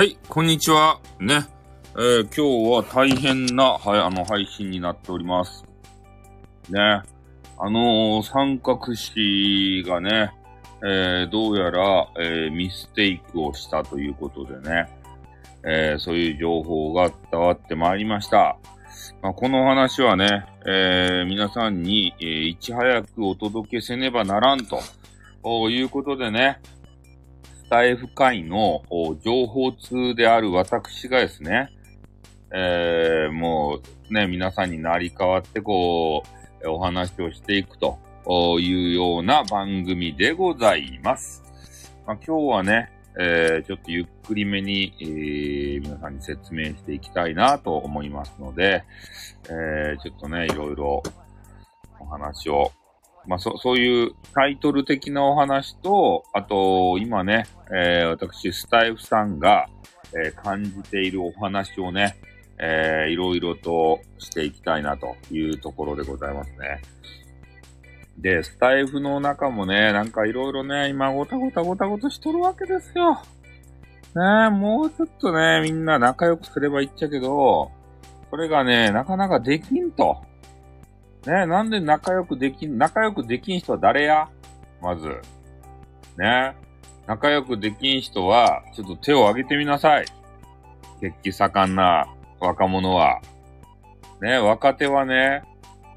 [0.00, 0.98] はい、こんにちは。
[1.18, 1.46] ね。
[1.94, 5.62] えー今日は大変な、はい、あの、配信になっております。
[6.70, 6.80] ね。
[6.80, 7.04] あ
[7.68, 10.32] のー三角詞がね、
[10.82, 14.88] えーどうやら、えミステイクをしたということでね、
[15.66, 18.56] えそういう情報が伝わってまいりました。
[19.20, 24.80] まあ、この話はね、え皆さんに、えいち早くお届けせねばならんと
[25.68, 26.58] いうことでね、
[27.70, 28.82] タイフ界の
[29.24, 31.70] 情報通である私がですね、
[32.52, 36.24] えーもうね、皆さんになり変わってこ
[36.64, 38.00] う、お話をしていくと
[38.58, 41.44] いうような番組でございます。
[42.08, 48.82] まあ、今日はね、えーちょっとゆっくりめに、えー皆さんに説明していきたいなと思いますので、
[49.48, 51.04] えーちょっとね、いろいろ
[52.00, 52.72] お話を
[53.26, 59.68] まあ、そ、そういうタイトル的なお話と、あと、今ね、えー私、スタイフさんが、
[60.12, 62.16] えー感じているお話をね、
[62.58, 66.82] えーいろいろとしていきたいなというところでございますね。
[68.18, 73.14] で、スタイフの中もね、なんかいろいろね、今ごたごたごたごたしとるわけですよ。
[73.14, 77.70] ねえ、もうちょっとね、みんな仲良くすればいいっちゃけど、
[78.30, 80.20] それがね、なかなかできんと。
[81.26, 84.28] ねなんで仲良くできん、仲良くできん人は誰や？
[84.80, 85.08] まず。
[86.16, 86.54] ね
[87.06, 90.06] 仲良くできん人は、ちょっと手を挙げてみなさい。
[91.00, 92.06] 血気盛んな
[92.38, 93.20] 若者は。
[94.22, 95.42] ね若手はね、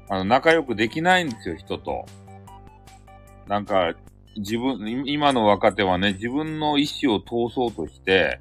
[0.08, 2.04] あの、仲良くできないんですよ、人と。
[3.46, 3.94] なんか、
[4.36, 8.40] 自分、今の若手はね、自分の意思を通そうとして、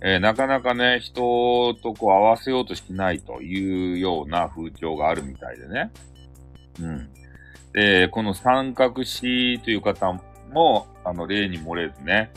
[0.00, 5.90] えーなかなかね、人とこう合わせようとしないというような風潮があるみたいでね。
[6.80, 7.08] うん。
[7.72, 10.12] で、この三角詞という方
[10.52, 12.30] も、あの、例に漏れずね、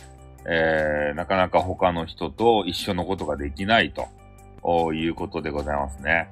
[0.48, 6.30] えーなかなか他の人と一緒のことができないということでございますね。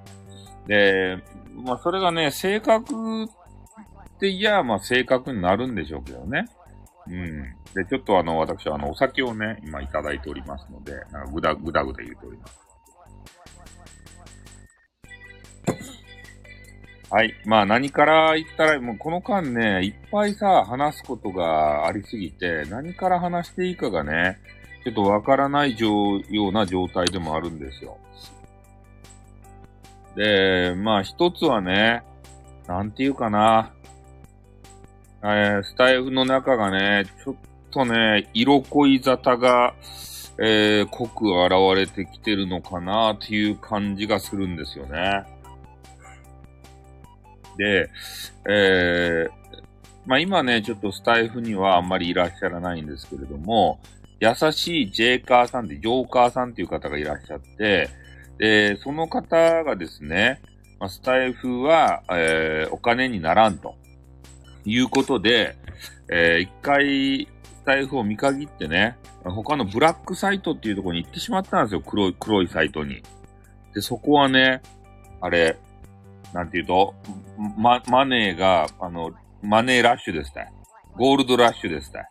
[0.67, 1.17] で、
[1.55, 3.27] まあ、それがね、性格っ
[4.19, 6.47] ていや、まあ、性格になるんでしょうけどね。
[7.07, 7.43] うん。
[7.73, 12.62] で、ちょっとあの、私はあの、お酒をね、今いただいておりますので、なんかぐだぐだぐだ言うております。
[17.13, 17.35] はい。
[17.45, 24.39] まあ何から言ったら、もうこの間ね、いっぱいさ、話すことがありすぎて、何から話していいかがね、
[24.83, 27.99] ちょっとわからないような状態でもあるんですよ。
[30.15, 32.01] で、まあ一つはね、
[32.67, 33.73] なんていうかな、
[35.21, 37.35] えースタイフの中がね、ちょっ
[37.69, 39.75] とね、色恋沙汰が、
[40.39, 45.25] えー濃く現れてきてるのかなっていう感じがするんですよね。
[47.57, 47.89] で、
[48.49, 49.43] えー
[50.05, 53.79] まあ今ね、ちょっとスタイフにはあんまりいらっしゃらないんですけれども、
[54.19, 57.89] 優しいジェイカーさんって、ジョーカーさんっていう方がいらっしゃって、
[58.37, 60.41] で、その方がですね、
[60.79, 63.75] まあ、スタイフは、えーお金にならんと
[64.65, 65.55] いうことで、
[66.11, 67.27] えー一回、
[67.61, 73.01] スタイフを見限ってね、他のブラックサイトっていうところに行ってしまったんですよ、黒い、黒いサイトに。
[73.73, 74.61] で、そこはね、
[75.21, 75.57] あれ、
[76.33, 76.95] なんていうと、
[77.57, 79.11] ま、マネーが、あの、
[79.41, 80.51] マネーラッシュですね。
[80.95, 82.05] ゴールドラッシュですね。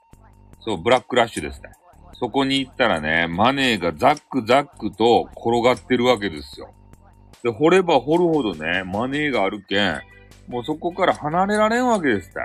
[0.61, 1.71] そう、ブラックラッシュですね。
[2.15, 6.73] そこに行ったらね、マネーがザックザックと転がってるわけですよ。
[7.43, 10.01] で、掘れば掘るほどね、マネーがあるけん、
[10.47, 12.41] もうそこから離れられんわけですって。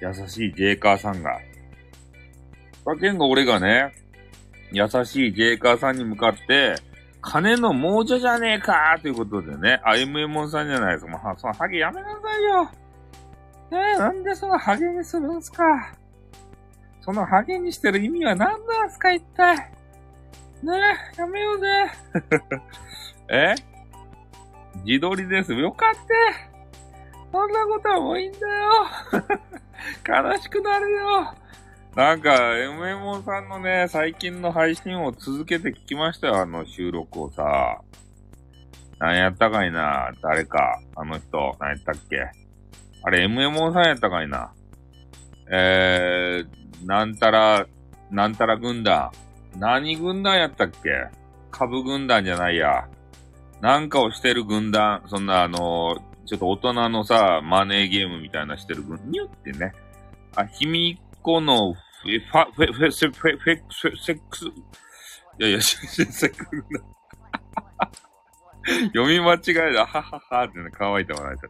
[0.00, 1.38] 優しいジェイカーさんが。
[2.86, 3.92] だけんが俺がね、
[4.72, 6.76] 優しいジェイカーさんに向かって、
[7.24, 11.10] 金の亡者じゃねえかということでね、あ、MM さんじゃないですか。
[11.10, 12.64] もうは、そのハゲやめなさいよ。
[12.64, 12.70] ね
[13.96, 15.64] え、なんでそのハゲにするんすか
[17.00, 19.56] そのハゲにしてる意味は何なんすか、一体。
[19.56, 20.72] ね
[21.16, 21.66] え、やめようぜ。
[23.28, 23.54] え？
[24.84, 25.52] 自撮りです。
[25.54, 25.98] よかった。
[27.32, 28.72] そんなことはもういいんだよ。
[30.32, 31.34] 悲しくなるよ。
[31.96, 37.80] なんか、MMO さんのね、最近の配信を続けて聞きましたよ、あの収録をさ。
[38.98, 40.80] 何やったかいな誰か。
[40.96, 42.30] あの人、何やったっけ
[43.04, 44.52] あれ、MMO さんやったかいな
[45.52, 47.64] えー、なんたら、
[48.10, 49.12] なんたら軍団。
[49.56, 50.80] 何軍団やったっけ
[51.52, 52.88] 株軍団じゃないや。
[53.60, 55.04] なんかをしてる軍団。
[55.06, 55.96] そんなあの
[56.26, 59.72] ちょっと大人のさ、マネーゲームみたいなしてる軍、によってね。
[60.34, 64.44] あ、卑弥呼のフェ、ファ、フェ、フェ、フェ、フェ、フェ、セックス？
[64.44, 64.52] い
[65.38, 66.80] やいや、セセックスな。
[68.94, 69.86] 読み間違えた。
[69.86, 71.48] はははってね、乾いてもらえた。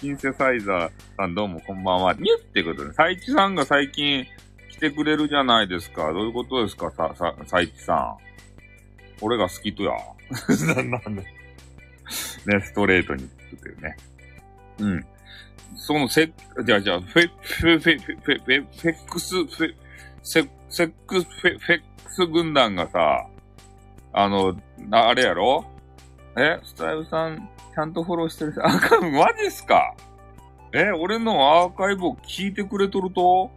[0.00, 2.14] シンセサイザーさんどうもこんばんは。
[2.14, 4.24] にゅってことで、サイチさんが最近
[4.70, 6.12] 来てくれるじゃないですか。
[6.12, 8.16] どういうことですか、さ、さ、サイチさ
[9.20, 9.92] 俺が好きとや。
[10.84, 11.22] なんで。
[11.22, 13.96] ね、ストレートに作ってるね。
[14.78, 15.06] うん。
[15.74, 16.32] そのせ、
[16.64, 19.74] じゃあじゃあ、フェ、フェ、フェ、フェ、フェ、フェ、ックス、フェ、
[20.22, 23.26] セ、セックス、フェ、フェックス軍団がさ、
[24.12, 24.56] あの、
[24.90, 25.64] あれやろ？
[26.36, 26.60] え？
[26.64, 28.54] スタイルさん、ちゃんとフォローしてる？
[28.66, 29.94] あかん、マジっすか？
[30.72, 30.90] え？
[30.90, 33.50] 俺のアーカイブを聞いてくれとると？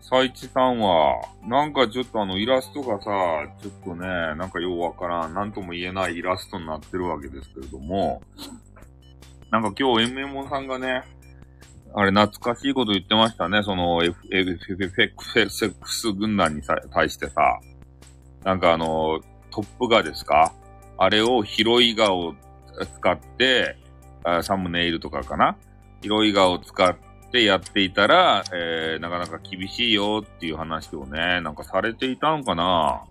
[0.00, 3.10] サイチさんは、なんかちょっとあのイラストがさ、
[3.62, 8.22] ちょっとね、なんかようわからん、なんとも言えないイラストになってるわけですけれども、
[9.50, 11.04] なんか今日 MMO さんがね、
[11.96, 17.60] あれ懐かしいこと言ってましたね、その F、F、F、F、X 軍団にさ対してさ、
[18.42, 19.20] なんかあの、
[19.50, 20.52] トップ画ですか
[20.98, 22.34] あれを広い画を
[22.98, 23.76] 使って、
[24.42, 25.56] サムネイルとかかな
[26.02, 26.96] 広い画を使っ
[27.30, 33.04] てやっていたら、えー、なかなか厳しいよっていう話をね、なんかされていたのかな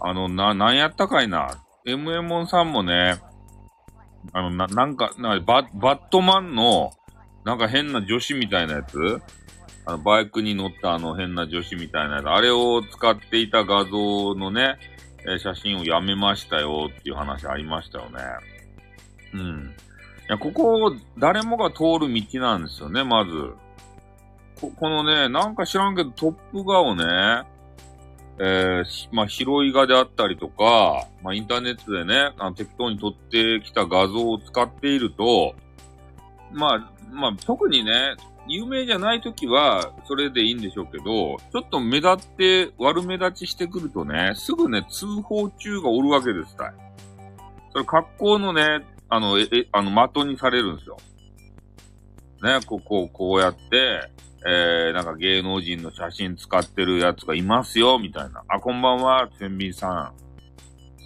[0.00, 1.50] あの、な、なんやったかいな。
[1.86, 3.18] MMO さんもね、
[4.32, 6.92] あの、な、なんか、なババットマンの、
[7.44, 9.20] なんか変な女子みたいなやつ？
[9.86, 12.28] あの、バイクに乗ったあの変な女子みたいなやつ。
[12.28, 14.78] あれを使っていた画像のね、
[15.22, 18.18] えー、写真をやめましたよっていう話ありましたよね。
[19.34, 19.40] うん。
[20.28, 23.30] いや、ここ、誰もが通る道なんですよね、まず。
[24.60, 27.04] こ、このね、なんか知らんけど、トップ画をね、
[28.38, 35.54] えー、まあ、広い画であったりとか、まあ、インターネットでね、あの適当に撮ってきた画像を使っていると、
[36.52, 38.14] まあ、まあ、特にね、
[38.46, 46.72] 有名じゃない時は、それでいいんでしょうけど、ちょっと目立って、悪目立ちしてくるとね、すぐね、通報中がおるわけですたい。
[47.72, 50.96] それ格好のね、あの、え、あの、的にされるんですよ。
[52.42, 54.10] ね、ここ、こうやって、
[54.46, 58.42] えー、なんか芸能人の写真使ってるやつがいますよ、みたいな。
[58.48, 60.12] あ、こんばんは、天秤さん。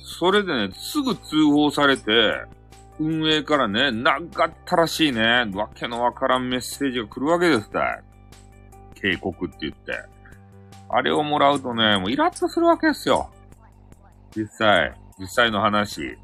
[0.05, 2.45] それでね、すぐ通報されて、
[2.99, 8.03] 運営からね、なかったらしいね、わけのわからんメッセージが来るわけですたい。
[8.95, 9.93] 警告って言って。
[10.89, 13.31] あれをもらうとね、もうイラッとするわけですよ。
[14.37, 16.19] 実際、実際の話。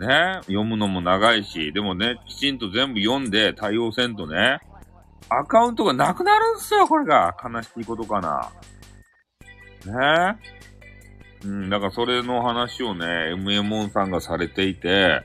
[0.00, 4.58] ね、読むのも長いし、でもね、きちんと全部読んで対応せんとね、
[5.28, 7.36] アカウントがなくなるんすよ、これが。
[7.42, 8.50] 悲しいことかな。
[9.86, 10.38] ね
[11.44, 15.22] うん、だからそれの話をね、MMON さんがされていて、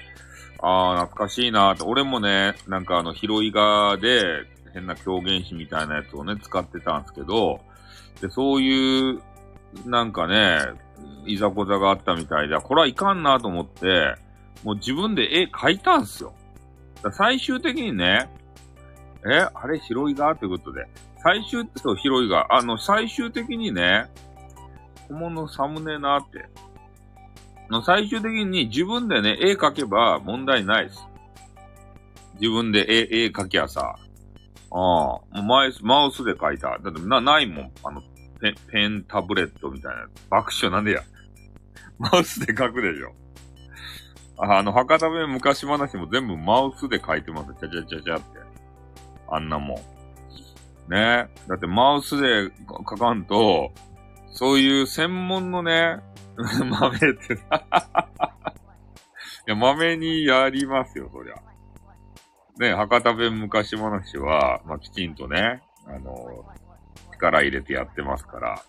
[0.61, 1.83] ああ、懐かしいなって。
[1.83, 7.61] 俺もね、なんかあの、広い画で変な狂言師みたいなやつをね、使ってたんですけど、
[8.21, 9.21] で、そういう、
[9.85, 10.59] なんかね、
[11.25, 14.15] いざこざがあったみたいで、これはいかんなと思って、
[14.63, 16.33] もう自分で絵描いたんすよ。
[17.13, 18.29] 最終的にね、
[19.25, 20.85] え、あれ広い画ということで、
[21.23, 22.53] 最終、そう、広い画。
[22.53, 24.07] あの、最終的にね、
[25.07, 26.45] 小物サムネなって、
[27.83, 31.07] 最終的に自分でね、絵描けば問題ないです。
[32.39, 33.95] 自分で絵、絵描きゃさ。
[34.71, 36.77] ああ、マウス、マウスで描いた。
[36.80, 37.71] だってな、ないもん。
[37.83, 38.01] あの、
[38.39, 40.07] ペン、ペンタブレットみたいな。
[40.30, 41.04] 爆笑なんでや。
[42.00, 43.13] マウスで描くでしょ。
[44.38, 47.53] あの、博多弁昔話も全部マウスで書いてます。
[47.60, 48.39] ちゃちゃちゃちゃって。
[49.27, 49.77] あんなもん。
[50.91, 53.72] ねだってマウスで書かんと、
[54.39, 56.00] そういう専門のね、
[56.63, 57.62] 豆ってさ
[59.46, 61.36] いや、豆にやりますよ、そりゃ。
[62.58, 66.46] ね、博多弁昔話は、まあ、きちんとね、あの、
[67.12, 68.63] 力入れてやってますから、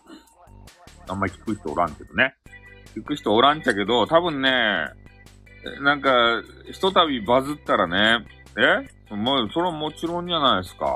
[1.07, 2.35] あんまり聞く人おらんけどね。
[2.97, 4.51] 聞く人おらんちゃけど、多分ね、
[5.83, 8.27] なんか、ひとたびバズったらね、
[8.59, 9.15] え？
[9.15, 10.93] もう、それはもちろんじゃないですか。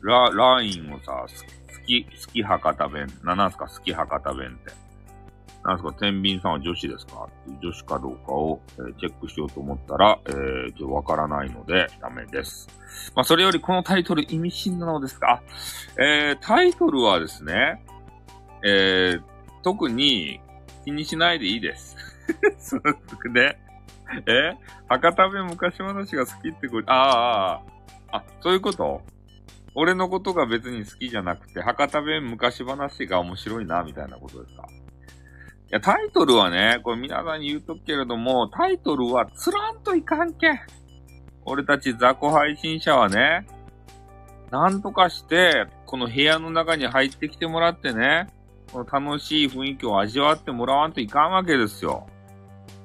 [0.00, 1.26] ラ、ラインをさ、
[1.84, 3.06] き、好き博多弁。
[3.22, 4.72] 何すか好き博多弁って。
[5.64, 7.28] なんすか天秤さんは女子ですか？
[7.42, 12.68] っていう女子かどうかを、えー、チェックしようと思ったら、えー、ちょっとわからないのでダメです。
[13.14, 15.40] まあ、それよりこのタイトル意味深なのですが、
[15.98, 17.80] えー、タイトルはですね、
[18.64, 19.22] えー、
[19.62, 20.40] 特に
[20.84, 21.96] 気にしないでいいです。
[22.58, 23.56] そうね。
[24.26, 24.52] え
[24.88, 27.60] 博多弁昔話が好きってこれ、あ
[28.10, 29.00] あ、あ、そういうこと？
[29.74, 34.64] 俺のことが別に好きじゃなくて、博多弁昔話が面白いな、みたいなことですか？
[34.68, 34.74] い
[35.70, 40.58] や、タイトルはね、これ皆さんに言うとくけれども、タイトルはつらんといかんけん。
[41.44, 43.46] 俺たち雑魚配信者はね、
[44.50, 48.26] なんとかして、この部屋の中に入ってきてもらってね、
[48.70, 52.06] この楽しい雰囲気を味わってもらわんといかんわけですよ。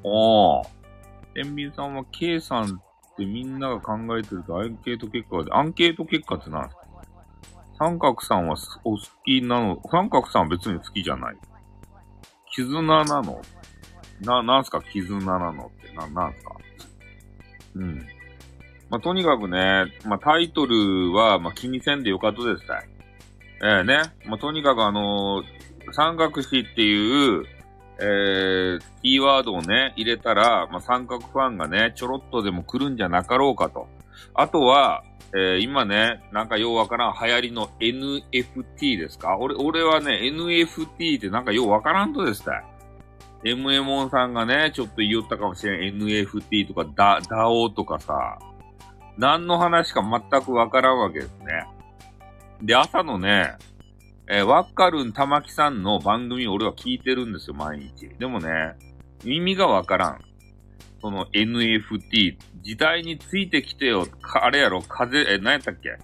[0.04, 0.68] おー。
[1.34, 2.82] 天秤さんは K さん
[3.18, 6.84] ってみんなが考えてるとアンケート結果で、アンケート結果って何ですか？
[7.80, 11.38] 三角さんはお好きなの、三角さんは別に好きじゃない。
[12.54, 13.42] 絆なの？
[14.22, 14.82] な、なんすか？
[14.82, 15.96] 絆なのって。
[15.96, 16.56] な、なんすか？
[17.76, 18.06] うん。
[18.90, 22.90] まあ、とにかくね、まあ、タイトルは、まあ、気にせんでよかったですたい。
[23.64, 24.02] ええね。
[24.26, 25.58] まあ、とにかくあのー
[25.94, 27.46] 三角詞っていう、
[28.00, 33.88] えー、キーワードをね、入れたら、まあ、三角ファンがね、ちょろっとでも来るんじゃなかろうかと。
[34.34, 39.38] あとは、えー、今ね、なんかようわからん流行りの NFT ですか？
[39.38, 42.64] 俺、俺はね、NFT ってなんかようわからんとですたい。
[43.44, 48.40] MM さんがね、ちょっと言いよったかもしれん NFT とかダ、DAO とかさ、
[49.18, 51.66] 何の話か全くわからんわけですね。
[52.62, 53.54] で、朝のね、
[54.30, 58.10] えー、ワッカルン玉木さんの番組俺は聞いてるんですよ、毎日。
[58.20, 58.76] でもね、
[59.24, 60.22] 耳がわからん。
[61.02, 64.08] その NFT、時代についてきてよ、
[64.42, 65.98] あれやろ、風、え、何やったっけ？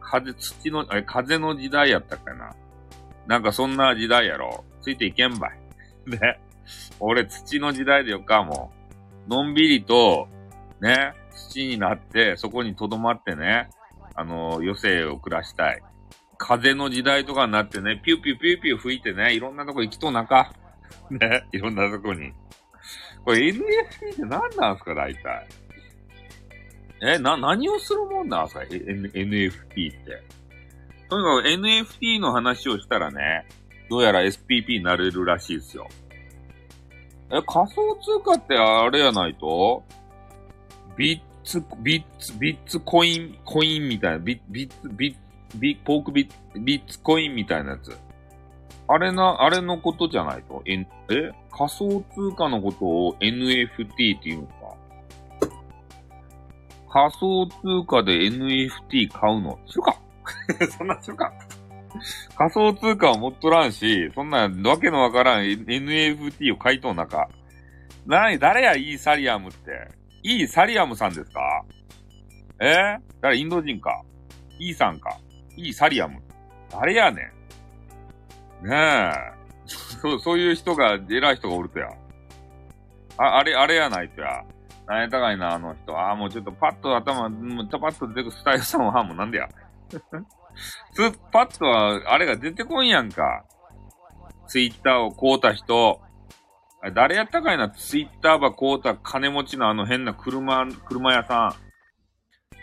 [0.00, 2.54] 風、土の、え、風の時代やったっけな。
[3.26, 4.64] なんかそんな時代やろ。
[4.80, 5.58] ついていけんばい。
[6.06, 6.40] ね。
[7.00, 8.70] 俺土の時代でよか、も
[9.26, 9.30] う。
[9.30, 10.28] のんびりと、
[10.80, 13.68] ね、土になって、そこに留まってね、
[14.14, 15.82] あの、余生を暮らしたい。
[16.38, 20.52] 風の時代とかになってね、ピューピューピューピュー吹いてね、いろんなとこ行きとうなか。
[21.10, 22.32] ね、いろんなとこに。
[23.24, 23.58] これ NFT
[24.12, 25.48] って何なんすか、大体。
[27.02, 30.22] え、な、何をするもんなんすか、N、NFT って。
[31.08, 33.46] とにかく NFT の話をしたらね、
[33.90, 35.88] どうやら SPP になれるらしいですよ。
[37.30, 39.82] え、仮想通貨ってあれやないと？
[40.96, 45.18] ビッツ、ビッツ、ビッツコイン、コインみたいな、ビッツ、ビッツ、
[45.56, 46.28] ビ、ポークビ、
[46.60, 47.96] ビッツコインみたいなやつ。
[48.88, 50.62] あれな、あれのことじゃないと？
[50.66, 50.86] え、え？
[51.50, 55.54] 仮想通貨のことを NFT って言うんすか？
[56.90, 59.58] 仮想通貨で NFT 買うの？
[59.66, 60.00] するか。
[60.78, 61.32] そんなんするか。
[62.36, 67.28] 仮想通貨を持っとらんし、そんなわけのわからん NFT を買いとんなか。
[68.06, 69.88] なに、誰や、イーサリアムって。
[70.22, 71.64] イーサリアムさんですか？
[72.60, 72.96] え？
[73.20, 74.02] 誰、インド人か。
[74.58, 75.18] イーさんか。
[75.58, 76.22] イーサリアム。
[76.70, 77.32] 誰やね
[78.62, 78.68] ん。
[78.68, 79.12] ねえ。
[79.66, 81.88] そう、そういう人が、偉い人がおるとや。
[83.18, 84.44] あ、あれ、あれやないとや。
[84.86, 85.98] なんやたかいな、あの人。
[85.98, 89.48] ああ、もうちょっとパッと頭、もうパッと出てくるスタイルさんは、もうなんでや。
[90.94, 93.44] つ、パッとは、あれが出てこんやんか。
[94.46, 96.00] ツイッターを買うた人。
[96.94, 101.67] 誰やったかいな、ツイッターば買うた金持ちのあの変な車、車屋さん。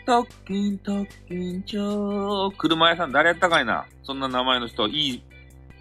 [0.06, 2.50] 特勤特勤長。
[2.52, 4.86] 車屋さん誰やったかいなそんな名前の人。
[4.86, 5.22] いい、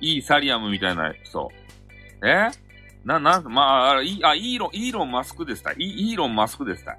[0.02, 1.52] いいサリアムみたいな人。
[2.24, 2.50] え？
[3.06, 5.76] な、なんまあ、あ、いあ、イーロン、イーロンマスクですたい。
[5.78, 6.98] イーロンマスクですた。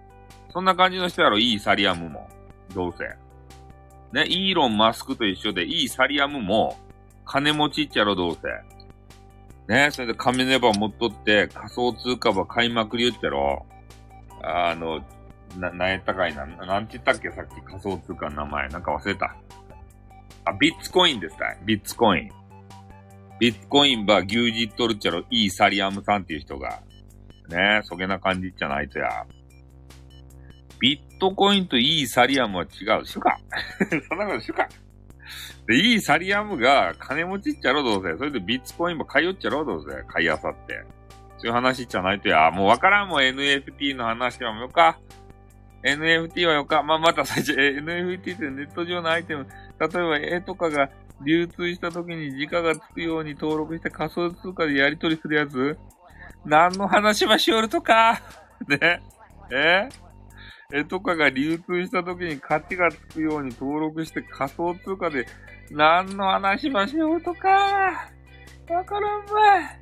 [0.52, 2.30] そんな感じの人やろ、いいサリアムも。
[2.72, 3.04] どうせ。
[4.12, 6.78] ね、イーロン・マスクと一緒で、いいサリアムも、
[7.24, 9.74] 金持ちっちゃろ、どうせ。
[9.74, 13.66] ね、それで亀ネバ持っとって、仮想通貨ば買いまくりよっちゃろ。
[14.44, 15.04] あの、
[15.58, 16.46] な、なんやったかいな。
[16.46, 18.68] なんて言ったっけ、さっき仮想通貨の名前。
[18.68, 19.36] なんか忘れた。
[20.44, 21.58] あ、ビッツコインですたい？
[21.64, 22.30] ビッツコイン。
[23.38, 26.80] ビッツコインば牛耳っとるっちゃろ、いいサリアムさんっていう人が。
[27.48, 29.24] ね、そげな感じじゃないとや。
[30.78, 32.66] ビットコインといいサリアムは違
[33.00, 33.06] う。
[33.06, 33.38] しゅか
[34.08, 34.68] そんなことしゅか
[35.66, 38.16] で、いいサリアムが金持ちっちゃろ、どうせ。
[38.18, 40.02] それでビッツコインも買いよっちゃろ、どうせ。
[40.06, 40.84] 買いあさって。
[41.38, 42.50] そういう話じゃないとや。
[42.50, 44.98] もうわからんもん、NFT の話はもよか。
[45.82, 46.82] NFT はよか。
[46.82, 49.46] まあ、また最初、NFT ってネット上のアイテム。
[49.78, 50.90] 例えば絵とかが
[51.24, 55.78] 流通した時に時価がつくように登録して仮想通貨でやり取りするやつ
[56.44, 58.20] 何の話ばしおるとか
[58.68, 59.00] ね
[59.50, 59.88] え
[60.72, 65.26] 絵とかが流通した時に価値がつくように登録して仮想通貨で
[65.70, 67.48] 何の話ばしようとか
[68.68, 69.80] わからんばい。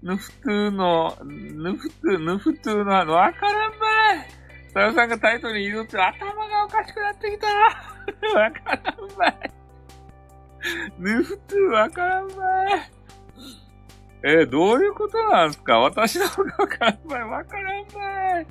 [0.00, 3.76] ヌフトゥーの、ヌフトゥー、ヌフトゥーのあの、わからんば
[4.14, 4.37] い。
[4.78, 7.48] さよさんがタイトルに入れとって頭がおかしくなってきた。
[8.38, 9.50] わからんばい。
[11.00, 12.36] ヌフトゥわからんばい。
[14.22, 15.80] えーどういうことなんすか？
[15.80, 17.22] 私の方がわからんばい。
[17.22, 18.46] わからんばい。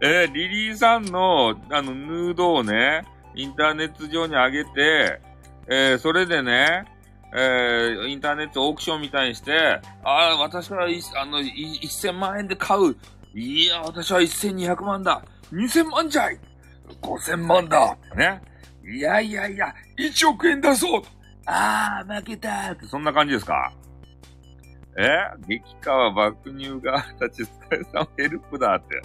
[0.00, 3.04] えーリリーさんの、あの、ヌードをね、
[3.34, 5.20] インターネット上に上げて、
[5.68, 6.86] えーそれでね、
[7.34, 10.86] えーインターネットオークションみたいにして、ああ、私は、あ
[11.26, 12.96] の、1000万円で買う。
[13.34, 15.22] いや、私は1200万だ。
[15.52, 16.38] 2000万じゃい
[17.00, 17.96] !5000 万だ。
[18.16, 18.40] ね。
[18.84, 21.02] いやいやいや、1億円出そう
[21.46, 23.72] ああ、負けたって、そんな感じですか？
[24.98, 25.06] え？
[25.46, 29.00] 激川爆乳が立ち伝えさんヘルプだって。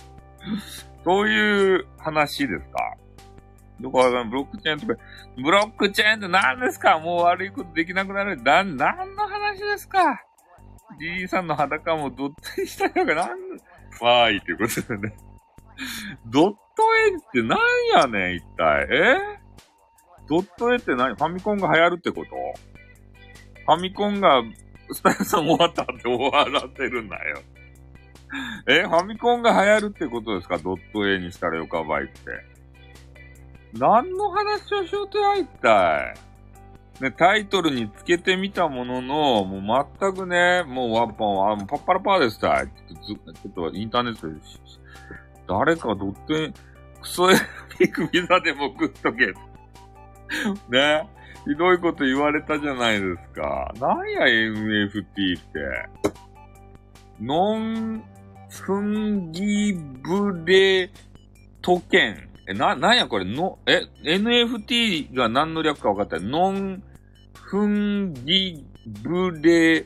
[1.04, 2.96] そういう話ですか？
[3.80, 4.96] どこかブロックチェーンとか、
[5.36, 7.00] ブロックチェーンって何ですか？
[7.00, 8.42] もう悪いことできなくなる。
[8.42, 10.22] な、何の話ですか？
[11.00, 13.30] じいさんの裸もドット絵したいのがなん、
[14.01, 15.16] わーい、ということでね。
[16.28, 16.58] ドット
[17.08, 17.60] 絵って何
[17.94, 18.88] やねん、一体。
[18.92, 19.18] え？
[20.30, 21.16] ドット絵って何？
[21.16, 22.32] ファミコンが流行るってこと？
[23.66, 24.42] ファミコンが、
[24.92, 27.42] スタイルさん終わったって終わらせるんだよ。
[28.68, 28.84] え？
[28.84, 30.58] ファミコンが流行るってことですか？
[30.58, 32.14] ドット絵にしたらよかばいって。
[33.74, 36.16] 何の話をしようとや、一体。
[37.02, 42.66] ね、タイトルにつけてみたものの、もう全くね、もうワッパンは、パッパラパーですた。
[42.66, 44.34] ちょっと、ちょっとインターネットで、
[45.48, 46.50] 誰かドット絵、
[47.01, 47.36] クソエ
[47.77, 49.27] ピクビザでも食っとけ。
[50.70, 51.10] ね。
[51.46, 53.74] ひどいこと言われたじゃないですか。
[53.80, 56.13] なんや NFT って。
[57.22, 58.04] ノン
[58.50, 60.92] フンギブレ
[61.62, 62.30] トケン。
[62.48, 66.84] え、な、なんやこれ、の、え、NFT が何の略か分かったノン
[67.34, 68.66] フンギ
[69.01, 69.86] ブレ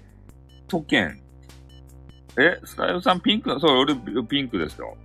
[0.68, 1.22] トケン。
[2.40, 4.98] え、スタイルさんピンクそう、俺ピンクですよ。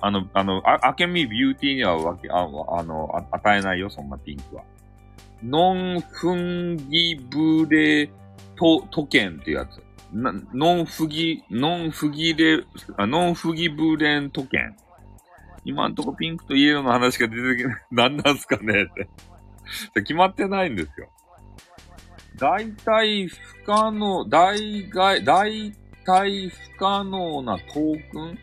[0.00, 4.64] あの、あの、あ、あけみビューティーにはわけ、ああの、あ与えないよ、そんなピンクは。
[5.42, 8.10] ノンフンギブレ
[8.56, 9.82] ト、トケンっていうやつ。
[10.12, 12.64] な、ノンフギ、ノンフギレ、
[12.96, 14.76] あノンフギブレントケン。
[15.64, 17.82] 今んとこピンクとイエローの話が出てきない。
[17.90, 19.08] 何なんすかねって。
[20.02, 21.10] 決まってないんですよ。
[22.38, 25.72] 大体不可能、大概、大
[26.04, 28.38] 体不可能なトークン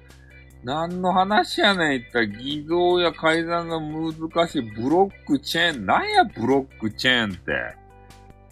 [0.63, 5.85] 何の話やねん、言ったら偽造や改ざんが難しいブロックチェーン。
[5.85, 7.75] なんやブロックチェーンって。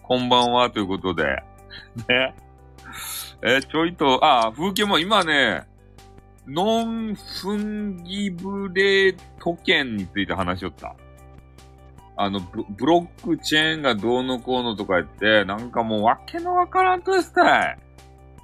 [0.03, 1.43] こんばんは、ということで。
[2.07, 2.33] ね。
[3.41, 5.67] えちょいと、あ、風景も今ね、
[6.47, 10.95] ノンフンギブレトケンについて話しよった。
[12.17, 17.77] あのブ、ブロックチェーンがどうのこうのとか言って、なんかもうわけのわからんとですた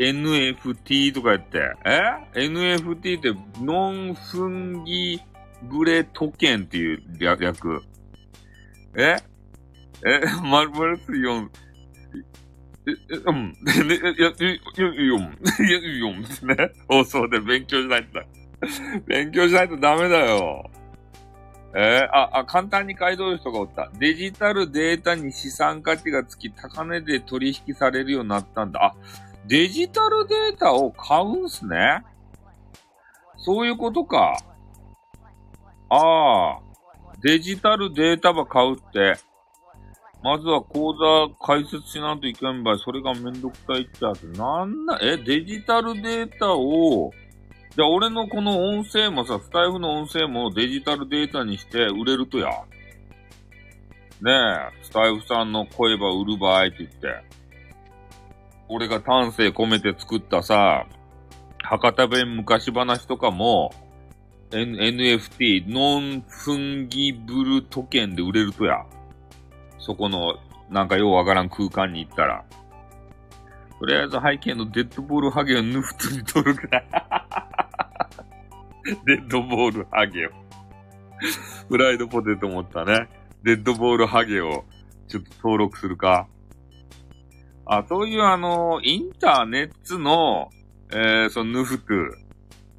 [0.01, 1.99] NFT とか言って、え
[2.33, 5.21] ?NFT ってノンフンギ
[5.63, 7.83] ブレトケンっていう略。
[8.95, 9.17] え？
[10.03, 11.49] え、マルバルス4、
[12.87, 13.51] え、え、うん。
[13.51, 14.33] ね、や、や、
[14.75, 15.21] や、よん。
[15.21, 16.55] や、よんですね。
[16.87, 18.19] 放送で勉強しないと。
[19.05, 20.67] 勉強しないとダメだよ。
[21.75, 22.01] え？
[22.01, 23.91] ー、あ、あ、簡単に回答る人がおった。
[23.99, 28.83] デジタルデータに資産価値がつき、高値で取引されるようになったんだ。
[28.83, 28.95] あ、
[29.47, 32.03] デジタルデータを買うんすね。
[33.37, 34.37] そういうことか。
[35.89, 36.59] ああ、
[37.21, 39.17] デジタルデータば買うって。
[40.23, 42.79] まずは講座解説しないといけんばい。
[42.79, 44.23] それがめんどくさいってやつ。
[44.37, 47.11] なんな、え、デジタルデータを、
[47.75, 52.49] じゃあ俺のこの音声もさ、スタイフの音声もデジタルデータにして売れるとや。
[54.21, 57.40] ねえ、スタイフさんの声ば売る場合って言って。
[58.73, 60.85] 俺が丹精込めて作ったさ、
[61.61, 63.73] 博多弁昔話とかも、
[64.49, 68.85] NFT、ノンフンギブルトケンで売れるとや。
[69.77, 70.37] そこの、
[70.69, 72.45] なんかようわからん空間に行ったら。
[73.77, 76.81] とりあえず背景のデッドボールハゲをヌフトに取るくら。
[79.05, 80.29] デッドボールハゲを。
[81.67, 83.09] フライドポテト持ったね。
[83.43, 84.63] デッドボールハゲを
[85.09, 86.29] ちょっと登録するか。
[87.65, 90.49] あ、そういうあの、インターネットの、
[90.91, 92.09] えー、そのヌフトゥ、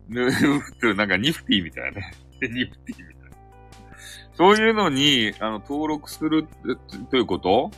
[0.09, 2.13] ヌフトゥ、なんかニフティみたいなね。
[2.43, 3.37] ニフティみたいな。
[4.35, 6.47] そういうのに、あの、登録する
[7.11, 7.71] ということ？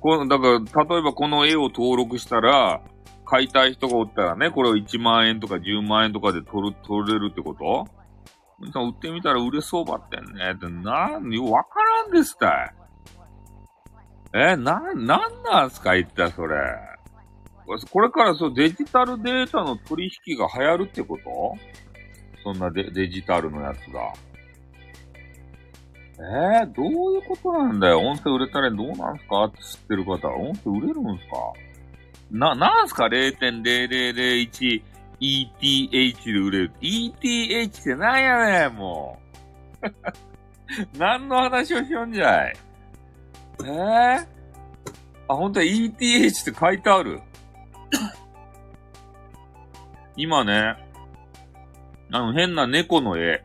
[0.00, 2.80] この、だから、例えばこの絵を登録したら、
[3.24, 7.86] 買いたい人がおったらね、これを1万円とか10万円とかで取る、取れるってこと？
[8.58, 10.52] 売ってみたら売れそうばってんね。
[10.54, 12.74] ってなん、わからんですたい。
[14.34, 16.56] え、な、なんなんすか言ったそれ。
[17.90, 21.56] これからそうデジタルデータの取引が流行るってこと？
[22.44, 24.12] そんなデデジタルのやつが。
[26.18, 27.98] えー、どういうことなんだよ？
[28.00, 29.44] 音声売れたらどうなんすか？
[29.44, 30.28] って知ってる方。
[30.28, 31.36] 音声売れるんすか？
[32.30, 34.82] な、なんすか ?0.0001
[35.20, 36.72] ETH で売れる。
[36.80, 39.18] ETH ってなんやねん、も
[39.82, 39.86] う。
[40.98, 42.56] 何の話をしよんじゃい。
[43.64, 44.26] えー、
[45.28, 47.20] あ、本当は ETH って書いてある？
[50.16, 50.76] 今ね、
[52.12, 53.44] あの変な猫の絵。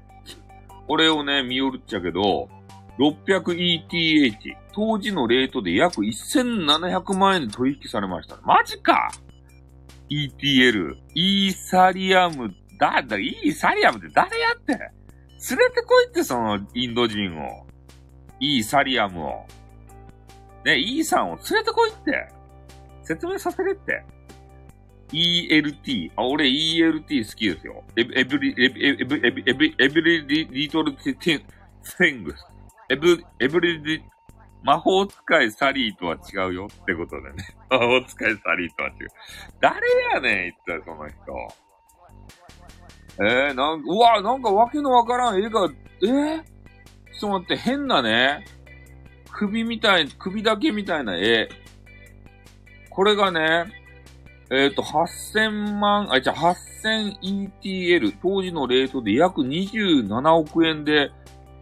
[0.88, 2.50] これをね、見よるっちゃけど、
[2.98, 4.36] 600ETH。
[4.74, 8.38] 当時のレートで約1700万円で取引されました。
[8.44, 9.12] マジか
[10.10, 10.96] !ETL。
[11.14, 12.54] イーサリアム。
[12.78, 17.66] だ、だ、イーサリアムって誰やって連れてこいって、その、インド人を。
[18.40, 19.46] イーサリアムを。
[20.66, 22.28] ね、イーさんを連れてこいって。
[23.04, 24.04] 説明させれって。
[25.12, 26.12] ELT。
[26.16, 27.84] あ、俺 ELT 好きですよ。
[27.96, 31.44] エブ、エブリ、エブ、エブ、エブ、エブ、エブリリ、リトルティン、
[31.84, 32.46] セングス。
[32.90, 34.04] エブ、エブリリ、
[34.64, 37.44] 魔法使いサリーとは違うよってことでね。
[37.70, 39.08] 魔法使いサリーとは違う。
[39.60, 41.16] 誰やねん、一体その人。
[43.24, 45.70] えー、なんか、うわ、なんかわけのわからん絵が、
[46.04, 48.46] えー、ちょっと待って、変なね、
[49.34, 51.50] 首みたい、首だけみたいな絵。
[52.90, 53.72] これがね、
[54.50, 61.12] えっ、ー、と、8000万、あ、じゃ 8000ETL、当時のレートで約27億円で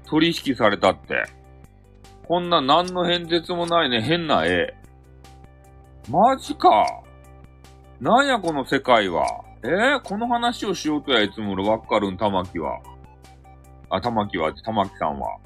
[0.05, 1.23] 取引されたって。
[2.27, 4.75] こんな何の変哲もないね、変な絵。
[6.09, 6.85] マジか。
[7.99, 9.25] なんやこの世界は。
[9.61, 12.79] えー、この話をしようとや、いつもわかるん、玉木は。
[13.89, 15.37] あ、玉木は、玉木さんは。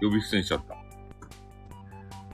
[0.00, 0.75] 呼び捨てにしちゃった。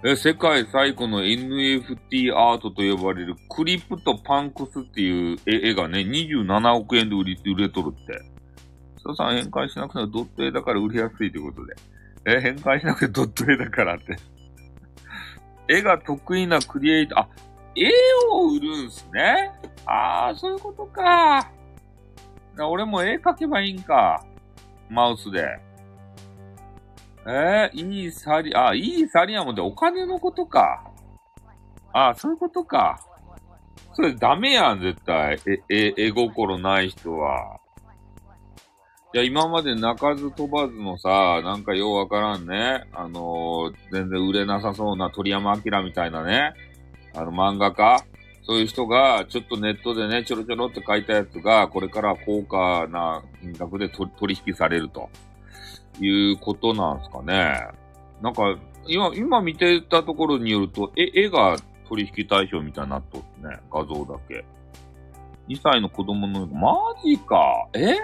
[0.05, 8.21] え、世界最古の NFT アートと呼ばれるクリプトパンクスっていう絵がね、27億円で売り、売れとるって。
[8.99, 11.75] 人さん変換しなくてもドット絵だから売りやすいということで。
[12.37, 14.17] え、変換しなくてドット絵だからって
[15.69, 17.29] 絵が得意なクリエイター、あ、
[17.77, 17.91] 絵
[18.33, 19.53] を売るんすね。
[19.87, 21.49] ああ、そういうことか。
[22.59, 24.25] 俺も絵描けばいいんか。
[24.91, 25.61] マウスで。
[27.26, 30.85] えー、いいサリ、あ、いいサリアムでお金のことか。
[31.92, 33.00] あ、そういうことか。
[33.94, 35.38] それダメやん、絶対。
[35.46, 37.61] え、え、絵心ない人は。
[39.14, 42.88] いや、今まで鳴かず飛ばずのさ、なんかようわからんね。
[42.92, 46.54] あのー、全然売れなさそうな鳥山明みたいなね。
[47.14, 48.02] あの、漫画家
[48.44, 55.11] そういう人が、ちょっとネットでね、ちょろちょろって書いたやつが、これから高価な金額で取引されると。
[56.05, 57.59] いうことなんですかね。
[58.21, 61.57] なんか、今、今見てたところによると、絵、絵が
[61.88, 64.45] 取引対象みたいになっとってね、画像だけ。
[65.49, 67.97] 2歳の子供の、マジかえ？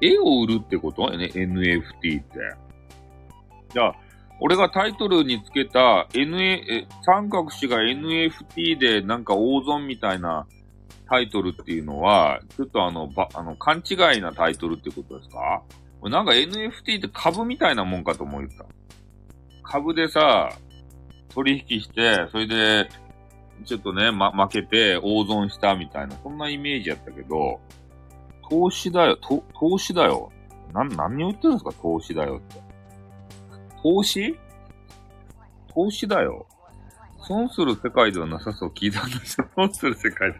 [0.00, 1.10] 絵を売るってこと？
[1.10, 2.24] ね、NFT って。
[3.72, 3.94] じゃあ、
[4.40, 10.46] 俺がタイトルにつけた NA、三角氏が NFT でなんか大損みたいな
[11.08, 15.62] タイトルっていうのは、ちょっとあの、ば、あの、勘違いなタイトルってことですか？
[16.02, 18.66] なんか NFT って株みたいなもんかと思った。
[19.62, 20.50] 株でさ、
[21.34, 22.88] 取引して、それで、
[23.64, 27.60] ちょっとね、ま、負けて大損したみたいな、そんなイメージやったけど、
[28.48, 30.30] 投資だよ、と、投資だよ。
[30.72, 32.62] な、何を言ってるんですか投資だよって。
[33.82, 34.38] 投資？
[35.74, 36.46] 投資だよ。
[37.20, 39.48] 損する世界ではなさそう聞いたんですよ。
[39.54, 40.38] 損する世界で。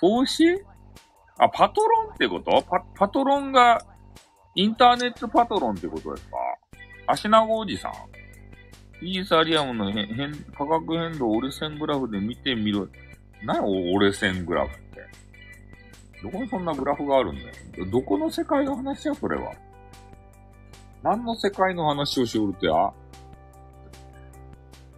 [0.00, 0.44] 投資？
[1.38, 2.62] あ、パトロンってこと？
[2.62, 3.80] パ、パトロンが
[4.56, 6.36] インターネットパトロンってことですか？
[7.06, 7.92] 足長おじさん
[9.04, 12.88] イーサリアムの変、価格変動折れ線グラフで見てみろ。
[13.42, 14.84] 何折れ線グラフって。
[16.22, 17.50] どこにそんなグラフがあるんだよ。
[17.90, 19.52] どこの世界の話や、それは。
[21.02, 22.92] 何の世界の話をしおるとや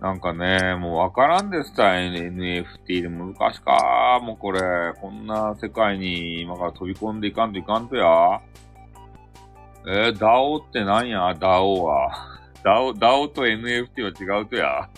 [0.00, 4.20] なんかね、もうわからんですた、NFT で難しか。
[4.22, 4.60] もうこれ、
[5.00, 8.40] こんな世界に今から飛び込んでいかんといかんとや。
[9.88, 12.40] えー、DAO って何や ?DAO は。
[12.64, 14.88] DAO、DAO と NFT は違うとや。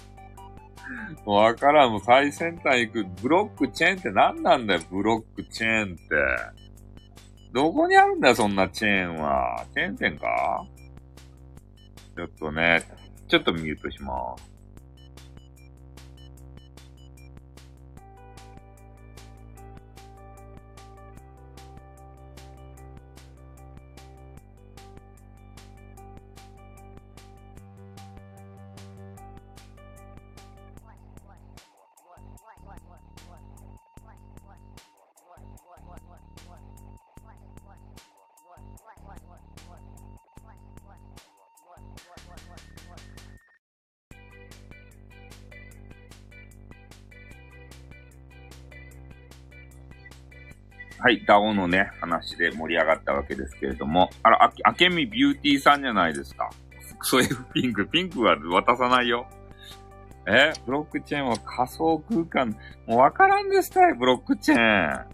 [1.26, 1.92] わからん。
[1.92, 3.04] もう最先端行く。
[3.22, 6.04] ブロックチェーンって何なんだよ、ブロックチェーンって。
[7.52, 9.66] どこにあるんだよ、そんなチェーンは。
[9.74, 10.64] チェーン店か？
[12.16, 12.82] ちょっとね、
[13.28, 14.47] ちょっとミュートします。
[51.08, 56.50] はい、ダオのね、話で盛り上がったわけですけれども、あら、あ、あけみビューティーさんじゃないですか。
[56.98, 59.26] クソ F ピンク、ピンクは渡さないよ。
[60.26, 62.54] えブロックチェーンは仮想空間、
[62.86, 65.06] もうわからんでしたよ、ブロックチェーン。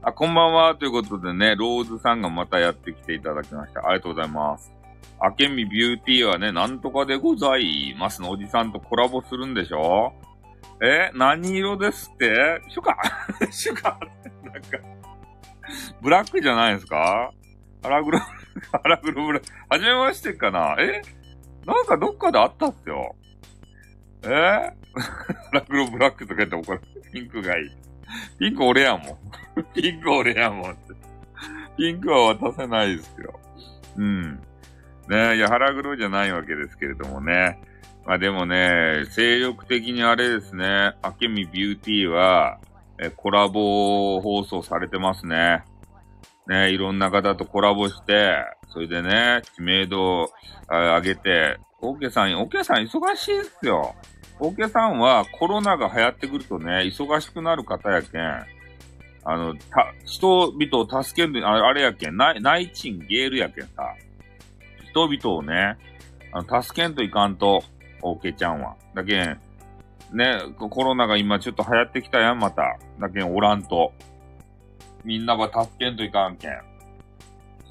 [0.00, 3.80] あ、こんばんは、ということでね、ローズさんがまたやってきていただきました。
[3.80, 4.72] ありがとうございます。
[5.18, 10.14] あけみビューティーはね、なんとかでございますのおじさんとコラボするんでしょ
[10.82, 12.62] え何色ですって？
[12.68, 12.96] シュカ
[13.52, 14.00] シュカ
[14.42, 14.99] なんか
[16.02, 17.32] ブラックじゃないですか？
[17.82, 18.20] アラグロ、
[18.72, 19.48] アラグロブラック。
[19.68, 20.76] はじめましてかな？
[20.78, 21.02] え？
[21.66, 23.14] なんかどっかであったっすよ。
[24.22, 24.28] え？
[24.28, 24.74] ア
[25.52, 27.70] ラグロブラックとか言って怒られピンクがいい。
[28.38, 29.18] ピンク俺やもん。
[29.74, 30.94] ピンク俺やもんって。
[31.76, 33.38] ピンクは渡せないですよ。
[33.96, 34.40] うん。
[35.08, 37.60] ねいや、腹黒じゃないわけですけれどもね。
[38.04, 42.58] まあでもね、精力的にあれですね、あけみビューティーは、
[43.02, 45.64] えコラボ放送されてますね。
[46.46, 50.30] ね、いろんな方とコラボして、それでね、知名度を
[50.68, 53.94] 上げて、オーケーさん、オーケーさん忙しいっすよ。
[54.38, 58.22] オーケーさんはコロナが流行ってくるとね、忙しくなる方やけん、
[59.24, 63.94] あの、た、人々を助ける、ああれやけん、ナイナイチンゲールやけんさ、
[64.90, 65.76] 人々をね、
[66.32, 67.62] あの助けんといかんと、
[68.02, 68.76] オーケーちゃんは。
[68.94, 69.40] だけん、
[70.12, 72.78] ね、コロナが今ちょっと流行ってきたやん、また。
[72.98, 73.92] だけん、おらんと。
[75.04, 76.50] みんなは助けんといかんけん。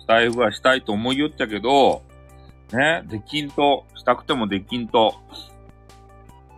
[0.02, 2.02] スタイフはしたいと思いよっちゃけど、
[2.72, 5.16] ね、できんと、したくてもできんと。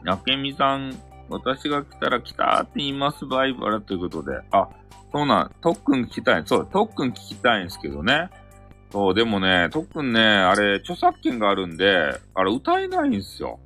[0.06, 0.98] やけみさん、
[1.30, 4.40] 私が来たら来たーって言います、バイバラということで。
[4.52, 4.70] あ、
[5.12, 6.44] そうなん、とっくん聞きたい。
[6.46, 8.30] そう、とっくん聞きたいんですけどね。
[8.92, 13.60] そう、でもね、とっくんね、あれ、著作権があるんで、あれ、歌えないんですよ。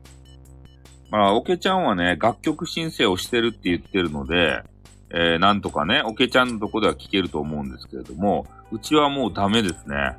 [1.12, 4.64] まあ、オケちゃんはね、楽曲申請をしてるって言ってるので、
[5.12, 10.18] えー、なんとかね、オケちゃんのとこでは聞けると思うんですけれども、うちはもうダメですね。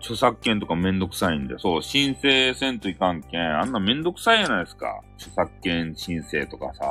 [0.00, 5.00] 著作権とかめんどくさいんで、そう、申請せんといかんけん、あんなめんどくさいじゃないですか。
[5.16, 6.84] 著作権申請とかさ。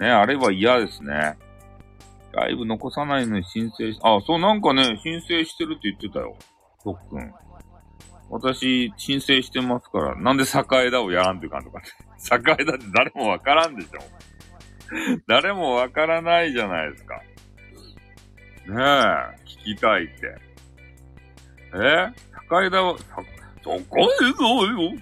[0.00, 1.36] ね、あれは嫌ですね。
[2.32, 6.36] ライブ残さないのに申請し、あ、そう、なんかね、申請してるって言ってたよ。
[6.82, 7.32] とっくん。
[8.30, 12.34] 私、申請してますから、なんで栄枝をやらんといかんとかって。
[12.34, 14.00] 栄枝って誰もわからんでしょ。
[15.26, 17.16] 誰もわからないじゃないですか。
[18.66, 18.74] ねえ、
[19.46, 20.36] 聞きたいって。
[21.74, 22.12] え？
[22.48, 22.96] 高枝は、
[23.62, 23.84] 高枝
[24.66, 24.92] よ、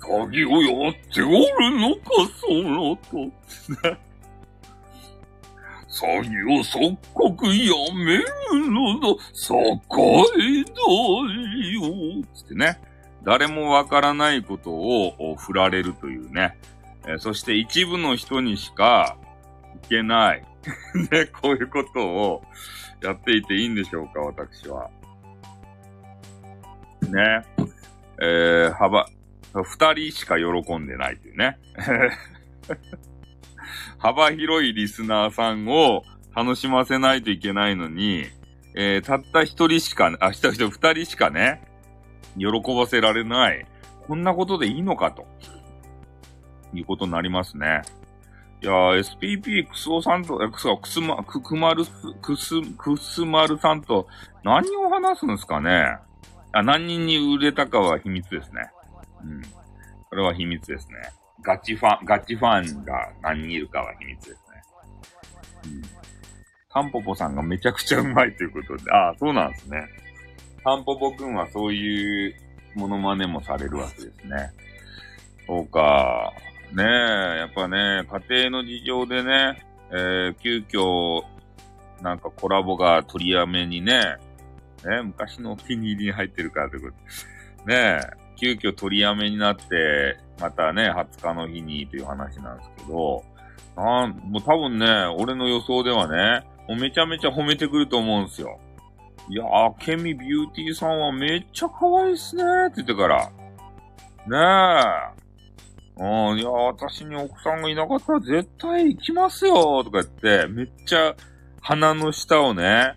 [0.00, 2.00] 詐欺をやっておるのか、
[2.40, 3.16] そのと。
[5.88, 7.52] 詐欺を即刻や
[7.94, 8.24] める
[8.70, 10.70] のだ、栄だ
[11.72, 12.24] よ。
[12.34, 12.80] つってね。
[13.26, 16.56] 誰もわからないことを振られるというね。
[17.08, 19.18] えそして一部の人にしか
[19.84, 20.44] いけない。
[21.10, 22.44] ね、こういうことを
[23.02, 24.88] やっていていいんでしょうか、私は。
[27.02, 27.42] ね。
[28.22, 29.06] えー、幅、
[29.52, 31.58] 二人しか喜んでないというね。
[33.98, 38.26] 幅広いリスナーさんを楽しませないといけないのに、
[38.76, 41.75] えー、たった一人しか、あ、一人、二人しかね、
[42.38, 43.66] 喜ばせられない。
[44.06, 45.26] こんなことでいいのかと。
[46.74, 47.82] いうことになりますね。
[48.62, 51.90] いやー、SPP クスオさんと、え、クスオ、クスマ、ククマルス、
[52.22, 54.06] クス、クスマルさんと
[54.44, 55.98] 何を話すんですかね
[56.52, 58.62] あ、何人に売れたかは秘密ですね。
[59.22, 59.42] うん。
[60.08, 60.94] これは秘密ですね。
[61.42, 64.40] ガチファン、ガチファンが何人いるかは秘密ですね。
[65.64, 65.82] うん。
[66.72, 69.86] タンポポさんがめちゃくちゃうまいということで、ああ、そうなんですね。
[70.66, 72.34] タンポポくんはそういう
[72.74, 74.52] モノマネもされるわけですね。
[75.46, 76.32] そうか。
[76.72, 81.22] ねえ、やっぱね、家庭の事情でね、えー、急遽、
[82.02, 84.16] なんかコラボが取りやめにね、
[84.84, 86.96] ね、昔のお気に入りに入ってるからというこ
[87.64, 88.00] とねえ、
[88.34, 93.22] 急遽取りやめになって、またね、20日の日にという話なんですけど、
[93.76, 98.58] あもう多分ね、俺の予想ではね、もうめちゃめちゃ褒めてくると思うんですよ。
[99.28, 103.30] いやー、ケミビューティーさんはめっちゃ可愛いっすねーって言ってから。
[104.28, 105.16] ね
[105.98, 106.02] え。
[106.02, 111.16] うん、いや、私に奥さんがいなかったら絶対行きますよとか言って、めっちゃ
[111.60, 112.94] 鼻の下をね、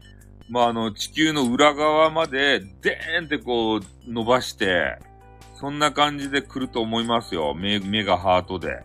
[0.50, 4.98] まあ、あの、地球の裏側まで、でーんってこう、伸ばして、
[5.56, 7.54] そんな感じで来ると思いますよ。
[7.54, 8.84] 目、目がハートで。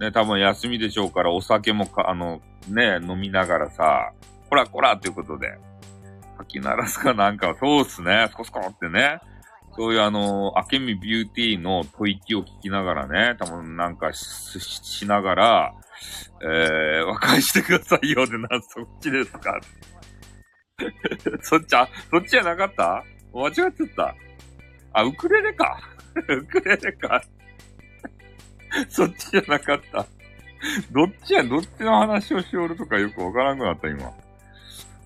[0.00, 4.12] ね、多分休みでしょうから、お酒もか、あの、ね、飲みながらさ、
[4.48, 5.58] こらこらっていうことで、
[6.44, 9.20] き鳴らすかなんか、そうっすね、スコスコってね。
[9.76, 15.74] そういうあの、あけみビューティーの吐息を聞きながらね、多分なんかしながら、
[16.42, 19.60] えー、和解してくださいよってな、そっちですか
[21.42, 23.04] そっち、あ、そっちじゃなかった？
[23.32, 24.14] 間違ってた。
[24.92, 25.78] あ、ウクレレか。
[26.28, 27.22] ウクレレか。
[28.88, 30.06] そっちじゃなかった。
[30.90, 34.10] どっちや、どっちの話をしおるとかよくわからんくなった、今。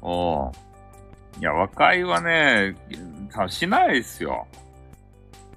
[0.01, 0.53] お
[1.39, 2.77] いや、和解はね、
[3.49, 4.47] しないですよ。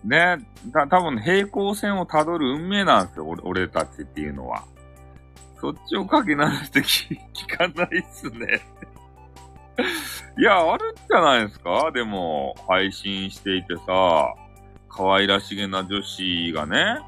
[0.03, 0.37] ね、
[0.73, 4.63] た、多分平行線をたどる運命なんですよ、俺たちっていうのは。
[5.59, 7.17] そっちをかけなって 聞
[7.57, 8.61] かないっすね。
[10.39, 11.91] いや、あるんじゃないですか？
[11.93, 14.33] でも、配信していてさ、
[14.89, 16.99] 可愛らしげな女子がね、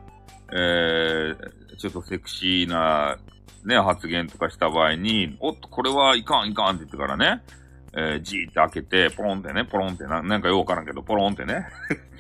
[0.52, 3.18] えー、ちょっとセクシーな
[3.66, 7.42] ね、発言とかした場合に、おっと、これはいかんいかんって言ってからね、
[7.96, 11.66] えー、じーって開けて、ポロンってね、ポロンってな、なんかようわからんけど、ポロンってね。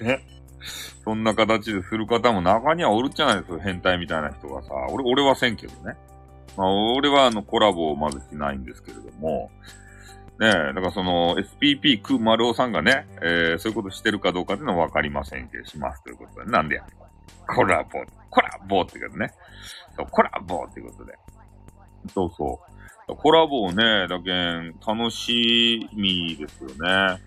[0.01, 0.25] ね。
[1.05, 4.69] そんな形でする方も中にはおるじゃないですか、変態みたいな人がさ。
[4.89, 5.95] 俺、俺はせんけどね。
[6.57, 9.51] まあ、俺はあの、コラボをまずしないんですけれども、
[10.39, 16.85] ねえ、だからその SPP クマルオさんがね、えー、そういうことしてるかどうかっていうのはわかりませんけど、しますということで、なんでや
[17.45, 19.31] コラボ、コラボってことね。
[19.97, 21.13] そう、コラボってことで。
[22.13, 22.78] そうそう。
[23.17, 27.19] コラボをね、だけん、楽しみですよね。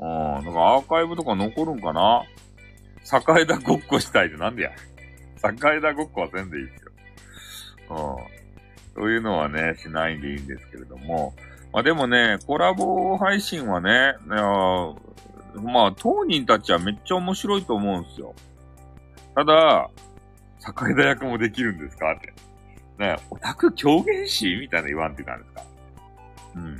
[0.00, 2.22] うん、なんかアーカイブとか残るんかな？
[3.40, 4.70] 栄田ごっこしたいってなんでや？
[5.42, 6.92] 栄田ごっこは全然いいですよ。
[7.90, 7.96] うん。
[8.94, 11.34] そういうのはね、しないんでいいんですけれども。
[11.72, 18.34] まあでもね、コラボ配信はね、まあ、当人たちはめっちゃ面白いと思うんですよ。
[19.34, 19.90] ただ、
[20.60, 22.12] 栄田役もできるんですか？
[22.12, 22.32] って。
[22.98, 25.62] ね、オタク狂言師みたいな言わんって感じですか。
[26.56, 26.76] うん。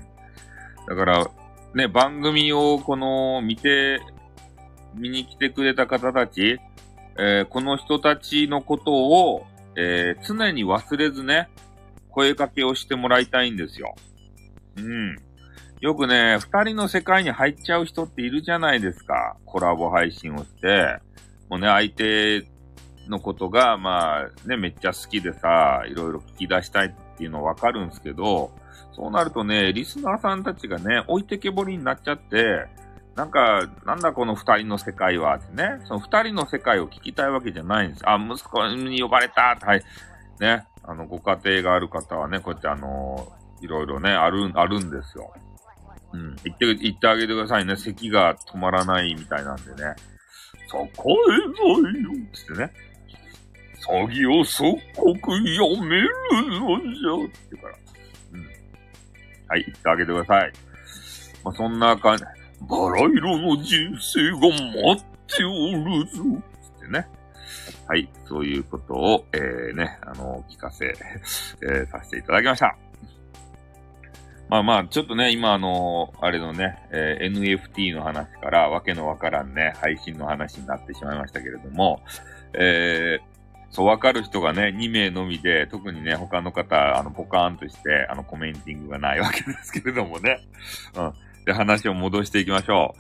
[0.88, 1.30] だから、
[1.74, 4.00] ね、番組をこの、見て、
[4.94, 6.58] 見に来てくれた方たち、
[7.18, 11.48] えー、この人たちのことを、えー、常に忘れずね、
[12.10, 13.94] 声かけをしてもらいたいんですよ。
[14.76, 15.16] うん。
[15.80, 19.36] よくね、二人の世界に入っちゃう人っているじゃないですか。
[19.44, 20.98] コラボ配信をして、
[21.48, 22.42] もうね、相手
[23.08, 28.50] のことが、まあ、ね、めっちゃ好きでさ、いろいろ聞き出したいっていうのわかるんですけど、
[28.92, 32.66] そうなるとね、リスナーさんたちがね、置いてけぼりになっちゃって、
[33.14, 38.08] なんか、なんだこの二人の世界はってね、その二人の世界を聞きたいわけじゃないんです。
[38.08, 39.82] あ、息子に呼ばれたはい。
[40.40, 45.32] ね、あの、ご家庭がある方はね、こうやってあのいろいろね、ある、あるんですよ。
[46.12, 46.36] うん。
[46.44, 47.76] 言って、言ってあげてくださいね。
[47.76, 49.94] 咳が止まらないみたいなんでね。
[50.68, 52.70] そこへぞよつってね。
[53.86, 56.08] 詐欺を即刻やめる
[56.60, 57.78] のじゃってから。
[58.32, 58.46] うん。
[59.48, 60.52] はい、言ってあげてください。
[61.44, 62.24] まあ、そんな感じ。
[62.68, 66.42] バラ色の人生が待っておるぞ。
[66.60, 67.08] つってね。
[67.86, 70.86] はい、そういうことを、えー、ね、あの、聞かせ、
[71.62, 72.76] えー、させていただきました。
[74.48, 82.02] まあまあ、ちょっとね、今あの、あれのね、えー、NFT の話からわけのわからんね、配信の話になってしまいましたけれども、
[82.54, 83.37] えー、
[83.70, 90.40] そう、わかる人がね、2名のみで、特にね、他の方、あの、ポカーンとして、あの、コメンティングがないわけですけれどもね。
[90.94, 91.12] うん。
[91.44, 92.94] で、話を戻していきましょ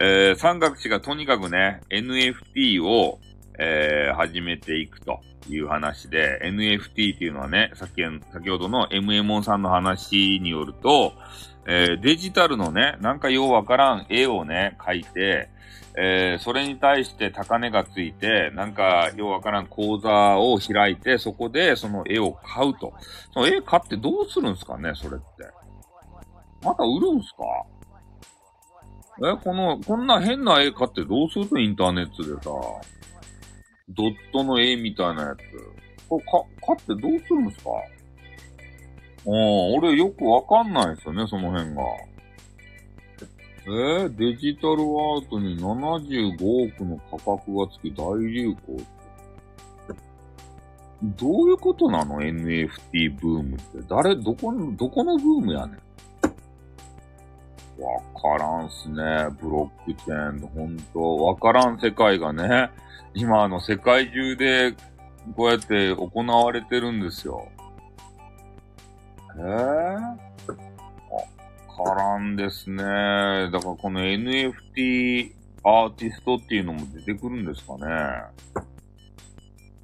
[0.00, 0.04] う。
[0.04, 3.20] えー、三角氏がとにかくね、NFT を、
[3.58, 5.20] えー、始めていくと。
[5.48, 8.02] いう話で、NFT っていうのはね、先
[8.32, 11.12] 先ほどの MMO さんの話によると、
[11.68, 15.48] えー、デジタルのね、なんかようわからん絵をね、描いて、
[15.98, 22.92] えー、それに対して高値がついて、なんかようわからん講座を開いて、そこでその絵を買うと。
[23.32, 25.24] その絵買ってどうするんすかね、それって。
[26.62, 27.44] また売るんすか？
[29.26, 31.62] え、この、こんな変な絵買ってどうする？
[31.62, 32.50] インターネットでさ。
[33.88, 35.38] ドットの絵みたいなやつ。
[36.08, 37.70] これか、買ってどうするんすか？
[39.26, 41.82] うん、俺よくわかんないですよね、その辺が。
[43.68, 46.36] えー、デジタルアートに75
[46.72, 48.96] 億の価格がつき大流行って
[51.02, 53.78] どういうことなの ?NFT ブームって。
[53.88, 55.76] 誰、どこの、どこのブームやねん。
[57.82, 58.96] わからんすね。
[59.40, 61.16] ブロックチェーン、ほんと。
[61.24, 62.70] わからん世界がね、
[63.14, 64.72] 今あの世界中で
[65.36, 67.48] こうやって行われてるんですよ。
[69.38, 70.56] えぇ、ー、
[71.78, 72.82] わからんですね。
[72.82, 77.86] だからこの NFT アーティストっていうのも出てくるんですかね。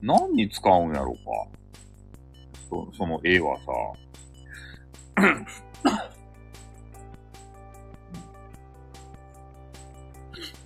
[0.00, 1.18] 何に使うんやろか。
[2.70, 3.72] そその絵はさ。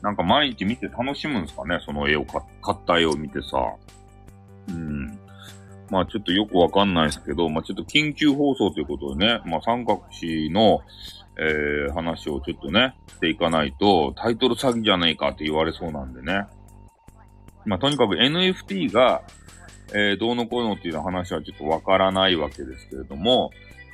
[0.03, 2.41] なんか毎日見て楽しむんですかねその絵を買
[2.71, 3.75] った絵を見てさ。
[4.69, 5.19] うん。
[5.91, 10.80] まあちょっとよくわかんないですけど、まあちょっと緊急放送ということでね、まあ三角詞の、
[11.39, 16.47] えー、話をちょっとね、していかないと、タイトル詐欺じゃねえかって言われそうなんでね。
[17.64, 19.22] まあとにかく NFT が、
[19.93, 23.51] えー、どうのこうのっていう話はちょっとわからないわけですけれども、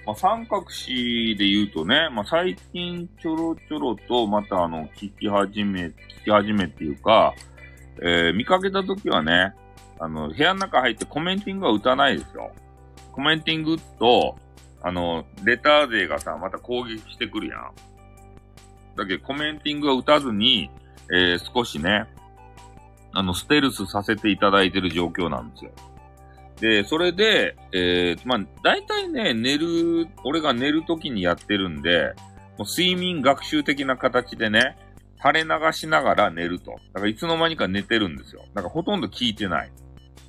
[0.07, 5.93] まあ、三角詞で言うとね、まあ、最近ちょろちょろとまたあの、聞き始め、聞
[6.25, 7.35] き始めっていうか、
[8.03, 9.55] えー、見かけたときはね、
[9.99, 12.53] あの、部屋の中入ってコメンティングは打たないですよ。
[13.13, 14.37] コメンティング打つと、
[14.83, 17.71] あの、レター勢がさ、また攻撃してくるやん。
[18.97, 20.71] だけどコメンティングは打たずに、
[21.11, 22.07] えー、少しね、
[23.13, 25.71] あの、ステルスさせていただいてる状況なんですよ。
[26.61, 32.15] で、それで、えー、まあ、大体ね、寝る、俺が寝る時にやってるんで、
[32.59, 34.77] もう睡眠学習的な形でね、
[35.23, 36.73] 垂れ流しながら寝ると。
[36.93, 38.43] だからいつの間にか寝てるんですよ。
[38.55, 39.71] だからほとんど聞いてない。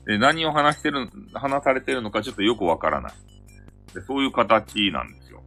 [0.06, 3.14] で、何を話してる、話されてるのかちょっとよくわからない。
[3.94, 5.42] で、そういう形なんですよ。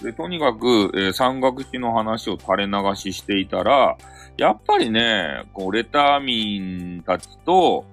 [0.00, 0.04] うん。
[0.04, 3.96] で、とにかく、えー、山岳史の話を垂れ流ししていたら、
[4.36, 7.84] やっぱりね、こう、レター民たちと、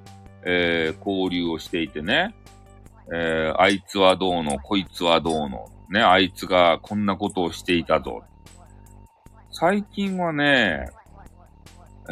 [0.43, 2.36] えー、交流をしていてね、
[3.14, 8.24] えー、あいつはどうの、こいつはどうの、ね、あいつがこんなことをしていたと。
[9.51, 10.89] 最近はね、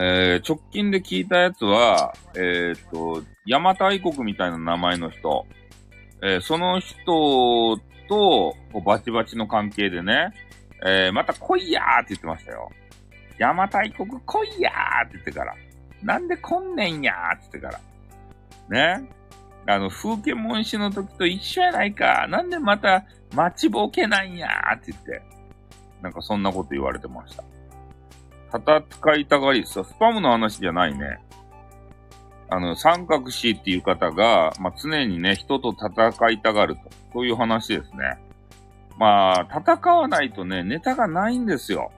[0.01, 5.45] えー、直近で聞いたやつは、えっ、と、邪馬台国みたいな名前の人、
[6.21, 7.77] えー、その人と、
[8.07, 10.31] こうバチバチの関係でね、
[10.85, 12.71] え、また来いやーって言ってましたよ。
[13.31, 15.53] 邪馬台国来いやーって言ってから。
[16.01, 17.81] なんで来んねんやーって言ってか
[18.69, 18.99] ら。
[18.99, 19.09] ね。
[19.67, 22.25] あの、風景文士の時と一緒やないか。
[22.29, 25.21] なんでまた待ちぼけなんやーって言って。
[26.01, 27.43] なんかそんなこと言われてました。
[28.53, 31.19] 戦いたがりさ、スパムの話じゃないね。
[32.49, 36.81] あの、三角詞っていう方が、まあ、常にね、人と戦いたがると。
[37.13, 38.17] そういう話ですね。
[38.97, 41.91] まあ、戦わないとね、ネタがないんですよ。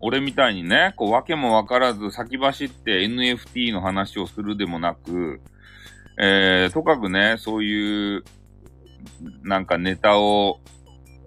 [0.00, 5.40] 俺みたいにね、こう、わけもわからず先走って NFT の話をするでもなく、
[6.18, 8.24] えー、とかくね、そういう、
[9.42, 10.60] なんかネタを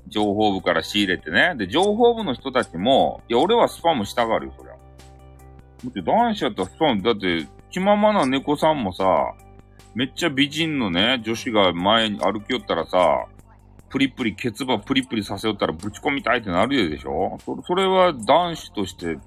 [0.10, 1.54] 情報部から仕入れてね。
[1.56, 4.74] で、情報部の人たちも、いや、俺はスパムしたがるよ、そりゃ。
[4.74, 4.78] だ
[5.90, 9.34] って男子やったらスパム、だって、気ままな猫さんもさ、
[9.94, 13.26] めっちゃ美人のね、女子が前に歩きよったらさ、
[13.90, 19.18] プリプリ、ケツバプリプリさせよったらぶち込みたいってなるでしょそそれは男子として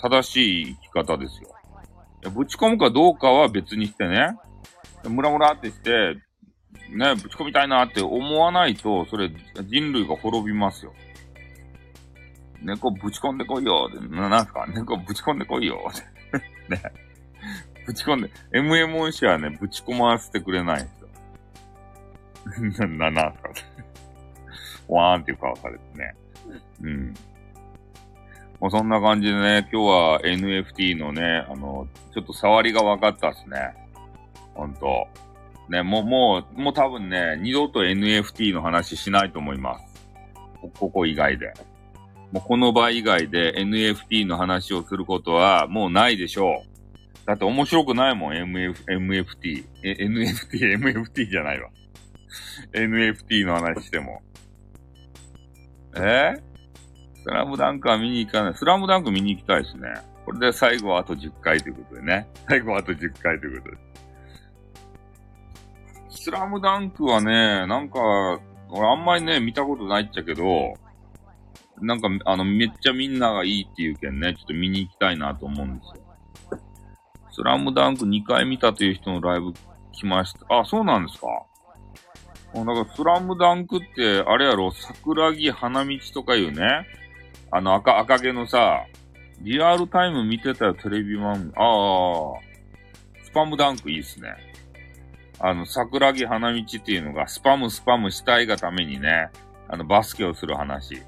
[0.00, 1.50] 正しい生き方ですよ。
[2.30, 4.36] ぶち込むかどうかは別にしてね。
[5.08, 6.16] ムラムラってして、
[6.96, 9.30] ね、ぶち込みたいなって思わないと、それ
[9.64, 10.92] 人類が滅びますよ。
[12.60, 14.66] 猫ぶち込んでこいよな、なんすか？
[14.68, 15.78] 猫ぶち込んでこいよ
[16.68, 16.80] ね。
[17.86, 20.90] ぶち込んで、MM 音詞はね、ぶち込ませてくれないんで
[22.74, 22.88] すよ。
[22.98, 23.48] な、なんすか？
[24.88, 26.14] わーんっていう顔されてね。
[26.82, 27.14] うん。
[28.60, 33.74] もうそんな感じでね、今日は NFT のね、あの、ちょっと触りが分かったっすね。
[34.54, 35.08] ほんと。
[35.68, 39.84] ね、もう、もう、もう多分ね、二度と NFT の話しないと思います。
[40.78, 41.52] ここ以外で。
[42.30, 47.26] もうこの場以外で NFT の話をすることはもうないでしょう。
[47.26, 49.64] だって面白くないもん、MF、MFT。
[49.82, 51.68] え、NFT、MFT じゃないわ。
[52.72, 54.22] NFT の話しても。
[55.96, 56.34] え？
[57.22, 58.54] スラムダンクは見に行かない。
[58.54, 59.88] スラムダンク見に行きたいですね。
[60.24, 62.28] これで最後はあと10回ということでね。
[62.48, 63.82] 最後はあと10回ということで。
[66.22, 67.98] スラムダンクはね、なんか、
[68.70, 70.74] 俺あんまりね、見たことないっちゃけど、
[71.80, 76.60] なんか、あの、めっちゃみんながいいっていうけんね、ちょっと見に行きたいなと思うんですよ。
[77.32, 79.52] スラムダンク2回見たという人のライブ
[79.90, 80.60] 来ました。
[80.60, 81.26] あ、そうなんですか
[82.54, 86.86] だから、スラムダンクって、あれやろ、桜木花道とかいうね、
[87.50, 88.84] あの赤、赤毛のさ、
[89.40, 91.52] リアルタイム見てたよ、テレビマン。
[91.56, 92.40] ああ、
[93.24, 94.51] スパムダンクいいっすね。
[95.44, 99.28] あの、桜木花道っていうのが、スパムスパムしたいがためにね、
[99.68, 101.02] あの、バスケをする話。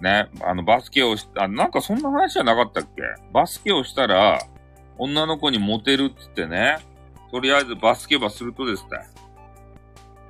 [0.00, 3.02] ね、あの、バスケをし、あ、なんかそんな話じゃなかったっけ？
[3.32, 4.40] バスケをしたら、
[4.98, 6.78] 女の子にモテるっつってね、
[7.30, 8.88] とりあえずバスケバするとですね、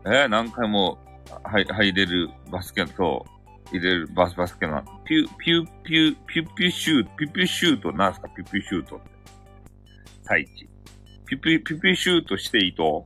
[0.06, 0.98] えー、何回も、
[1.42, 3.26] はい、入れるバスケと、
[3.72, 8.28] 入れるバス、バスケの、ピュ、ピュ、ピュ、ピュピュシュート、ピュピュシュート、なんすか？
[8.28, 9.06] ピュピュシュートって。
[10.22, 10.68] 最地。
[11.26, 13.04] ピピ、ピピシュートしていいと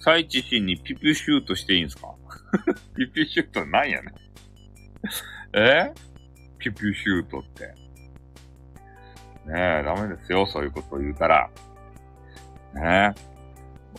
[0.00, 2.08] 最地震にピピシュートしていいんですか？
[2.96, 4.12] ピピシュートなんやね
[5.54, 5.92] え？
[6.58, 7.66] ピピシュートって。
[9.46, 11.50] ねえ、ダメですよ、そういうことを言うから。
[12.74, 13.34] ねえ。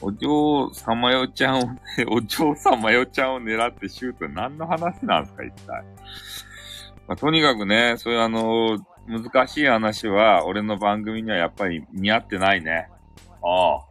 [0.01, 1.61] お嬢様よちゃんを、
[2.11, 5.83] お嬢様よちゃんを狙ってシュート何の話なんですか、一体。
[7.07, 8.77] まあ、とにかくね、そういうあの、
[9.07, 12.89] 難しい話は、俺の番組にはやっぱり似合ってないね。
[13.45, 13.85] ああ。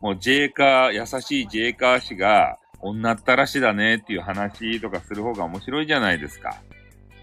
[0.00, 6.60] もうジェイカー、優しいジェイカー氏が、女ったらしだねっていう話とかする方が面白いじゃないですか。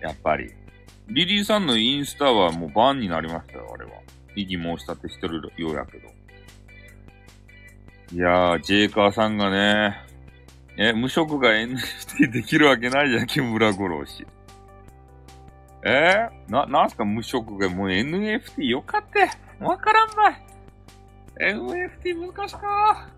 [0.01, 0.53] やっぱり。
[1.07, 3.91] リリーさんのインスタはもうバンになりましたよ、あれは。
[4.35, 6.07] 異議申し立てしてるようやけど。
[8.13, 9.97] いやー、ジェイカーさんがね、
[10.77, 14.25] え、無職が NFT できるわけないじゃん、木村五郎氏。
[15.83, 16.29] え？
[16.47, 19.29] ー、な、なんすか無職がもう NFT よかって。
[19.63, 20.48] わからんばい。
[21.39, 23.09] NFT 難しか？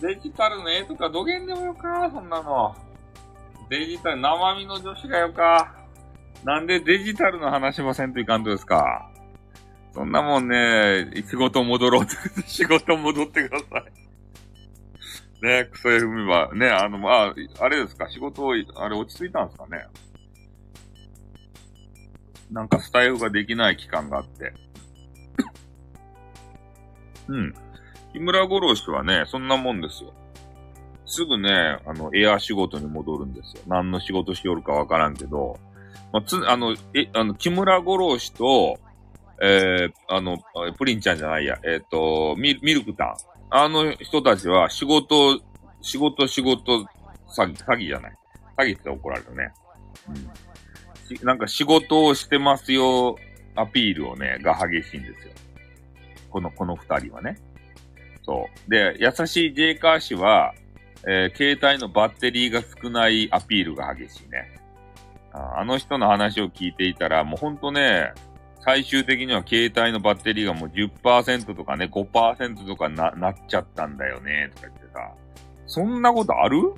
[0.00, 2.74] デジタルの絵とか土源でもよか、そんなの。
[3.68, 5.74] デジタル、生身の女子がよか。
[6.44, 9.10] なんでデジタルの話もせんといかんとですか？
[9.94, 12.12] そんなもんね、仕事戻ろうと、
[12.46, 15.44] 仕事戻ってください。
[15.44, 19.86] ね、クソ FM は、ね、あの、まあ、あれですか、仕事、あれ落ち着いたんですかね？
[22.50, 24.52] なんかスタイルができない期間があって。
[27.28, 27.54] うん。
[28.12, 30.12] 木村五郎氏はね、そんなもんですよ。
[31.06, 33.62] すぐね、あの、エア仕事に戻るんですよ。
[33.66, 35.58] 何の仕事しよるかわからんけど、
[36.12, 38.78] まあ、つ、あの、え、あの、木村五郎氏と、
[39.40, 40.38] えー、あの、
[40.78, 43.16] プリンちゃんじゃないや、えっ、ー、とミ、ミルクタン。
[43.50, 45.40] あの人たちは仕事、
[45.82, 46.80] 仕事、仕事、
[47.28, 48.16] 詐欺、詐欺じゃない。
[48.56, 49.52] 詐欺って怒られるね。
[50.08, 51.26] うん。
[51.26, 53.16] なんか仕事をしてますよ、
[53.54, 55.32] アピールをね、が激しいんですよ。
[56.36, 57.38] この、この二人はね。
[58.22, 58.70] そう。
[58.70, 60.52] で、優しいジェイカー氏は、
[61.08, 64.60] えー、携帯のバッテリーが少ないアピールが激しいね。
[65.32, 68.12] ああの人の話を聞いていたら、もうほんとね、
[68.60, 75.10] 最終的には携帯のバッテリーがもう10%とかね、5%とかな、なっちゃったんだよね、とか言ってさ。
[75.66, 76.74] そんなことある？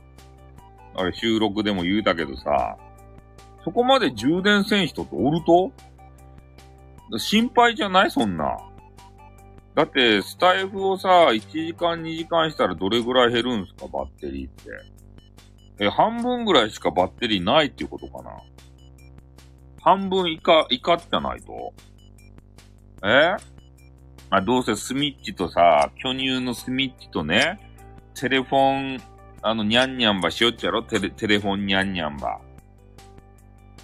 [0.94, 2.76] あれ収録でも言うたけどさ、
[3.64, 5.72] そこまで充電せん人っておると？
[7.18, 8.10] 心配じゃない？
[8.12, 8.56] そんな。
[9.78, 14.70] だって、スタイフをさ、1時間2時間したらどれぐらい減るんすか、バッテリーって。
[15.78, 18.42] え、半分ぐらいしかバッテリーないっていうことかな？
[19.80, 21.72] 半分以下、以下じゃないと
[23.04, 23.36] え？
[24.30, 27.60] あ、どうせスミッチとさ、巨乳のスミッチとね、
[28.16, 29.00] テレフォン、
[29.42, 30.82] あの、ニャンニャンバしよっちゃろ？
[30.82, 32.40] テレ、テレフォンニャンニャンバ。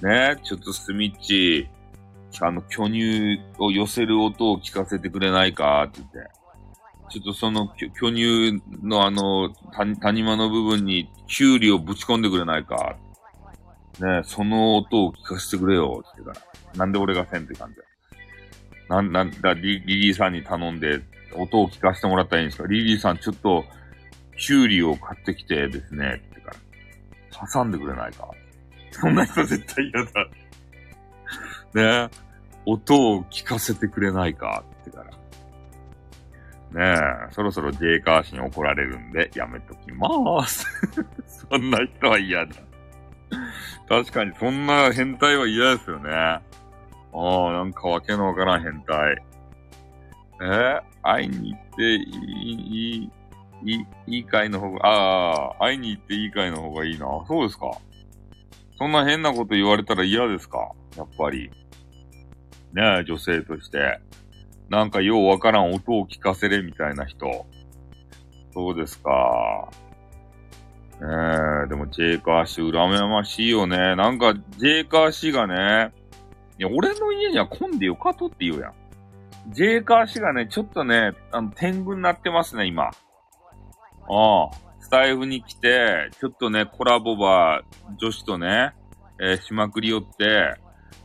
[0.03, 0.41] ね？
[0.43, 1.69] ちょっとスミッチ、
[2.43, 6.31] あの、巨乳を寄せる音を聞かせてくれないかって言って。
[7.11, 9.51] ちょっとその巨乳のあの、
[10.01, 12.97] 谷間の部分にキュウリをぶち込んでくれないか。
[14.01, 16.79] ねその音を聞かせてくれよって言ってから。
[16.79, 18.97] なんで俺がせんって感じだ。
[18.97, 21.01] なん、なんだ、リリーさんに頼んで
[21.37, 22.69] 音を聞かせてもらったらいいんですか？
[22.69, 23.65] リリーさんちょっと、
[24.37, 27.49] キュウリを買ってきてですね、って言ってから。
[27.53, 28.29] 挟んでくれないか。
[28.91, 30.11] そんな人絶対嫌だ。
[31.75, 32.09] ね
[32.67, 35.11] 音を聞かせてくれないかってから。
[36.97, 37.01] ね
[37.31, 40.67] え、そろそろジェイカー氏に怒られるんで、やめときまーす。
[41.51, 42.55] そんな人は嫌だ。
[43.89, 46.11] 確かに、そんな変態は嫌ですよね。
[46.11, 46.41] あ
[47.13, 49.23] あ、なんかわけのわからん変態。
[50.41, 53.11] えー、会いに行っていい、い
[53.63, 57.07] い、いい、いい会の方が、ああ、会いに行っていい会の方がいいな。
[57.29, 57.71] そうですか。
[58.79, 60.73] そんな変なこと言われたら嫌ですか？
[60.97, 61.53] やっぱり。
[62.75, 64.01] ね女性として。
[64.71, 67.47] なんかようわからん音を聞かせれみたいな人。
[68.53, 69.69] そうですか。
[71.01, 71.09] ね
[71.67, 73.97] え、でもジェイカー氏羨ましいよね。
[73.97, 75.93] なんか、ジェイカー氏がね、
[76.59, 78.75] いや、俺の家には混んでよかとって言うやん。
[79.53, 82.85] ジェイカー氏がね、ちょっとね、あの、天狗になってますね、今。
[82.85, 84.51] ああ、
[84.81, 88.73] スタイフに来て、ちょっとね、コラボバー女子とね、
[89.21, 90.55] えー、しまくり寄って、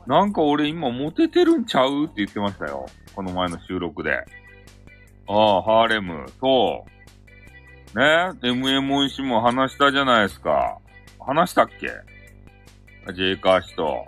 [0.07, 2.87] なんか俺今モテてるんちゃうって言ってましたよ。
[3.15, 4.25] この前の収録で。
[5.27, 6.25] ああ、ハーレム。
[6.39, 6.85] そ
[7.95, 7.97] う。
[7.99, 10.77] ね？mmo 氏も話したじゃないですか。
[11.19, 11.91] 話したっけ？
[13.13, 14.05] ジェイカー氏と。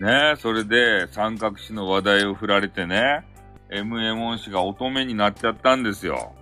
[0.00, 0.34] ね？
[0.38, 3.24] それで三角氏の話題を振られてね、
[3.70, 6.34] MM 氏が乙女になっちゃったんですよ。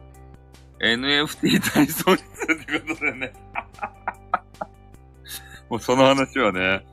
[0.80, 3.32] NFT 体操室ってことでね。
[5.70, 6.84] もうその話はね、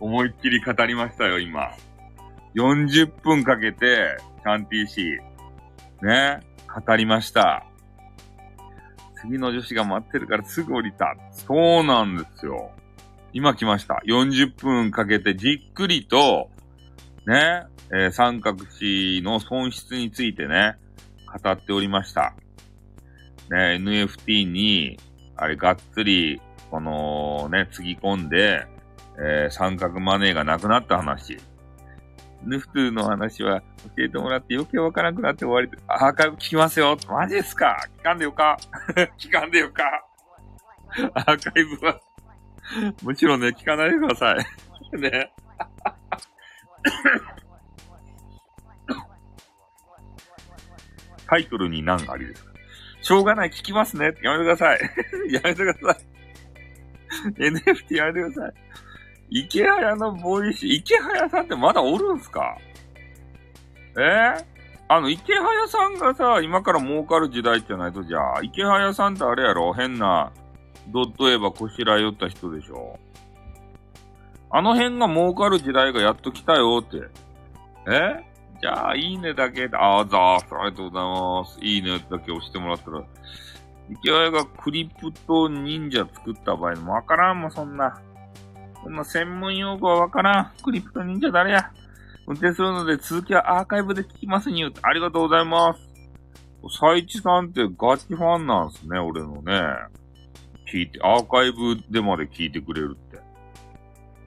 [0.00, 1.70] 思いっきり語りましたよ、今。
[2.54, 6.40] 40分かけて、キャンティーシー、ね、
[6.86, 7.64] 語りました。
[9.20, 11.14] 次の女子が待ってるからすぐ降りた。
[11.30, 12.70] そうなんですよ。
[13.32, 14.00] 今来ました。
[14.06, 16.48] 40分かけてじっくりと、
[17.26, 20.76] ね、えー、三角詞の損失についてね、
[21.42, 22.34] 語っておりました。
[23.50, 24.98] ね、NFT に、
[25.36, 26.40] あれ、がっつり、
[26.70, 28.66] このね、つぎ込んで、
[29.22, 31.36] えー、三角マネーがなくなった話。
[32.42, 36.96] ヌフトゥの話は教えてもらって余計わからなくなって終わり、アーカイブ聞きますよ。
[37.08, 37.76] マジですか？
[37.98, 38.56] 聞かんでよか？
[39.18, 39.82] 聞かんでよか？
[41.14, 42.00] アーカイブは
[43.02, 44.38] もちろんね、聞かないでください。
[44.98, 45.32] ね。
[51.26, 52.50] タイトルに何がありですか
[53.02, 54.14] しょうがない、聞きますね。
[54.22, 54.80] やめてください。
[55.32, 56.04] やめてください。
[57.34, 58.54] NFT やめてください。
[59.30, 62.56] 池早のボイス、池早さんってまだおるんすか？
[63.98, 64.44] え？
[64.88, 69.72] あの、池早さんがさ、今から儲かる時代じゃないと、じゃあ、池早さんってあれやろ？
[69.72, 70.32] 変な、
[70.88, 72.98] ドットエヴァこしらえよった人でしょ？
[74.50, 76.96] あの辺が儲かる時代がやっと来たよって。
[77.88, 78.24] え？
[78.60, 80.46] じゃあ、いいねだけで、あーざーす。
[80.54, 81.64] ありがとうございます。
[81.64, 83.04] いいねだけ押してもらったら、
[83.90, 88.00] 池早がクリプト忍者作った場合もわからんもん、そんな。
[88.82, 90.52] そんな専門用語はわからん。
[90.62, 91.70] クリプト忍者誰や？
[92.26, 95.80] 運転するので続きはアーカイブで聞きますにゅありがとうございます。
[96.78, 99.62] サイチさんってガチファンなんすね、俺のね。
[100.72, 103.18] 聞いて、アーカイブでまで聞いてくれるって。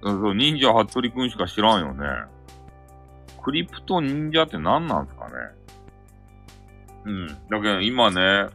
[0.02, 2.06] そう、忍者ハットリくんしか知らんよね。
[3.44, 5.34] クリプト忍者って何なんすかね。
[7.06, 7.28] うん。
[7.28, 8.48] だけど今ね、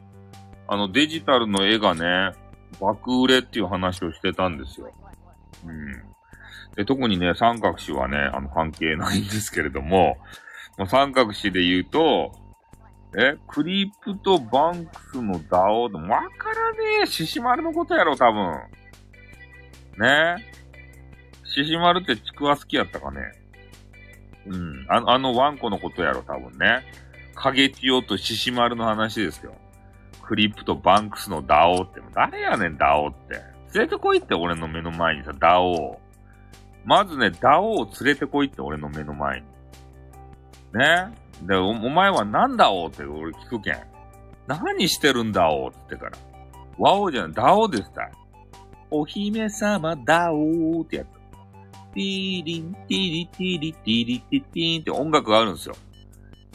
[0.66, 2.32] あのデジタルの絵がね、
[2.80, 4.92] 爆売れっていう話をしてたんですよ。
[5.66, 5.92] うん。
[6.76, 10.18] で、特にね、三角詞はね、あの、関係ないんですけれども、
[10.76, 12.32] もう三角詞で言うと、
[13.16, 17.06] え、クリープトバンクスのダオでもわからねえ。
[17.06, 18.54] 獅子丸のことやろ、多分。
[19.98, 20.36] ね
[21.44, 23.20] 獅子丸ってちくわ好きやったかね。
[24.46, 24.86] うん。
[24.88, 26.84] あの、あのワンコのことやろ、多分ね。
[27.34, 29.54] 影千代と獅子丸の話ですよ。
[30.22, 32.00] クリップトバンクスのダオって。
[32.14, 33.40] 誰やねん、ダオって。
[33.74, 36.00] 連れてこいって、俺の目の前にさ、ダオ
[36.84, 39.46] まずね、ダオを連れてこいって、俺の目の前に。
[40.78, 41.14] ね？
[41.42, 43.78] で、お、前は何だおって俺聞くけん。
[44.46, 46.18] 何してるんだおって言ってから。
[46.78, 48.10] ワオじゃん、ダオですた
[48.90, 51.06] お姫様ダオってやつ。
[51.94, 55.76] ティーリン、ティリティリティリティティーンって音楽があるんですよ。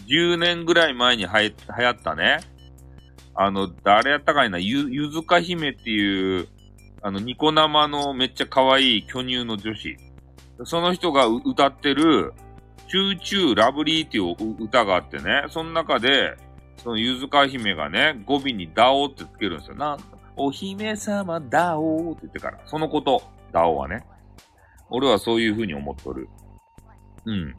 [0.07, 2.39] 10年ぐらい前には流行ったね。
[3.35, 6.47] あの、誰やったかいな、ゆ、ゆずか姫っていう、
[7.05, 9.97] あの、ニコ生のめっちゃ可愛い巨乳の女子。
[10.63, 12.33] その人が歌ってる、
[12.89, 16.37] チューチューラブリーっていう歌があってね、その中で、
[16.77, 19.75] そのゆずか姫がね、語尾にダオってつけるんですよ。
[19.75, 19.97] な、
[20.37, 22.59] お姫様ダオって言ってから。
[22.67, 24.05] そのこと、ダオはね。
[24.89, 26.29] 俺はそういう風に思っとる。
[27.25, 27.55] うん。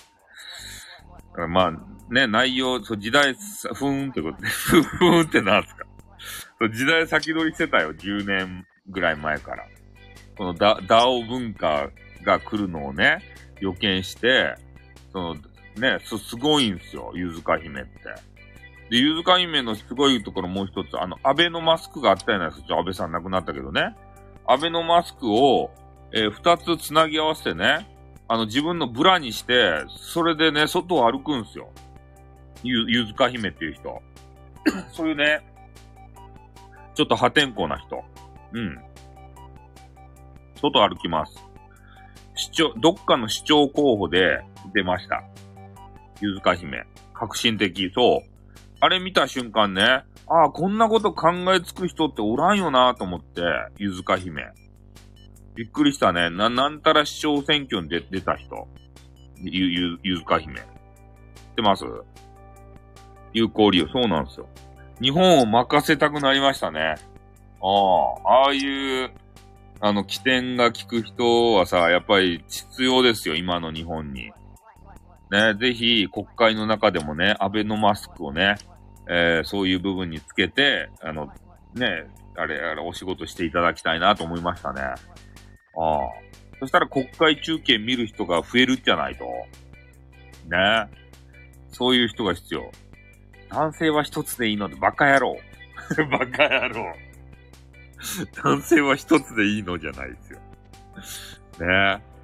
[1.51, 1.73] まあ、
[2.13, 5.85] ね、内容、そう、時代、ふーんってことで、ふーんってなんすか。
[6.61, 9.67] そう、時代先取りしてたよ、10年ぐらい前から。
[10.37, 11.91] このダ、ダオ文化
[12.25, 13.21] が来るのをね、
[13.61, 14.57] 予見して、
[15.13, 15.35] その、
[15.77, 17.91] ね、す、すごいんすよ、ゆずか姫って。
[18.91, 22.77] で、ゆずか姫のすごいところもう一つ、あの、安倍のマスクがあったじゃないですか。
[22.77, 23.97] 安倍さん亡くなったけどね。
[24.47, 25.71] 安倍のマスクを、
[26.13, 27.89] えー、二つ繋ぎ合わせてね、
[28.29, 31.71] あの、自分のブラにして、それでね、外を歩くんすよ。
[32.63, 34.03] ゆ、ゆずか姫っていう人。
[34.93, 35.45] そういうね、
[36.95, 38.03] ちょっと破天荒な人。
[38.55, 38.79] うん。
[40.61, 41.37] 外歩きます。
[42.37, 44.41] 市長、どっかの市長候補で
[44.73, 45.23] 出ました。
[46.21, 46.85] ゆずか姫。
[47.13, 47.93] 革新的。
[47.95, 48.31] そう。
[48.81, 53.43] あれ見た瞬間ね、ああ、こんなこと考えつく人っておらんよなと思って、
[53.77, 54.43] ゆずか姫。
[55.55, 56.31] びっくりしたね。
[56.31, 58.67] な、なんたら市長選挙に出、出た人。
[59.43, 60.55] ゆ、ゆ、ゆずか姫。
[60.57, 60.65] 知っ
[61.57, 61.85] てます？
[63.33, 63.89] 有効利用。
[63.89, 64.49] そうなんですよ。
[65.01, 66.95] 日本を任せたくなりましたね。
[67.65, 69.11] ああ、ああいう、
[69.81, 74.33] あの、起点が効く人はさ、やっぱり必要ですよ、今の日本に。
[75.31, 78.57] ね、ぜひ国会の中でもね、アベノマスクをね、
[79.09, 81.29] えー、そういう部分につけて、あの、
[81.75, 82.07] ね、
[82.37, 84.83] あれ、あれ、お仕事していただきたいなと思いましたね。
[84.83, 84.95] ああ。
[86.61, 89.25] そしたら国会中継見る人が増えるじゃないと。
[90.49, 90.89] ね。
[91.71, 92.71] そういう人が必要。
[93.51, 95.37] 男性は一つでいいので、バカ野郎。
[96.11, 97.04] バカ野郎。
[98.43, 100.39] 男性は一つでいいのじゃないですよ。
[101.67, 102.15] ねえ。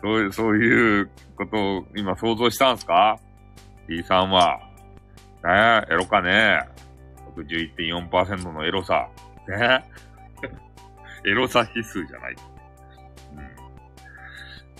[0.00, 3.18] そういう、そういうことを今想像したんすか
[3.88, 4.60] ?T さんは。
[5.44, 6.78] ねえ、エロかねえ
[7.36, 9.08] 61.4%のエロさ。
[9.46, 9.84] ね
[11.24, 12.36] え エロさ指数じゃない。
[13.32, 13.38] うん。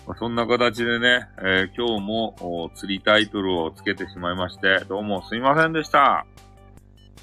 [0.07, 6.27] まあ、そんな形でね、えー、今日も釣りタイトルをつけてしまいまして、どうもすいませんでした。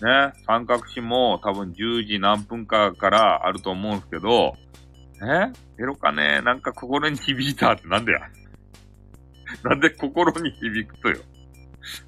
[0.01, 4.55] ね、三角詞も多分10時何分かからあると思うんですけど、
[5.21, 8.19] えエロかねなんか心に響いたってなんでや
[9.63, 11.17] なんで心に響くとよ。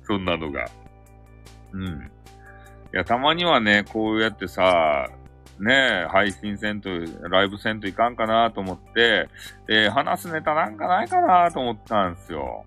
[0.04, 0.66] そんなのが。
[1.72, 2.12] うん。
[2.94, 5.10] いや、たまにはね、こうやってさ、
[5.60, 6.90] ね配信せんと、
[7.30, 9.28] ライブせんといかんかなと思って、
[9.68, 12.64] え話すネタなんかないかなと思ったんですよ。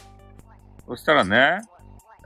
[0.87, 1.59] そしたらね、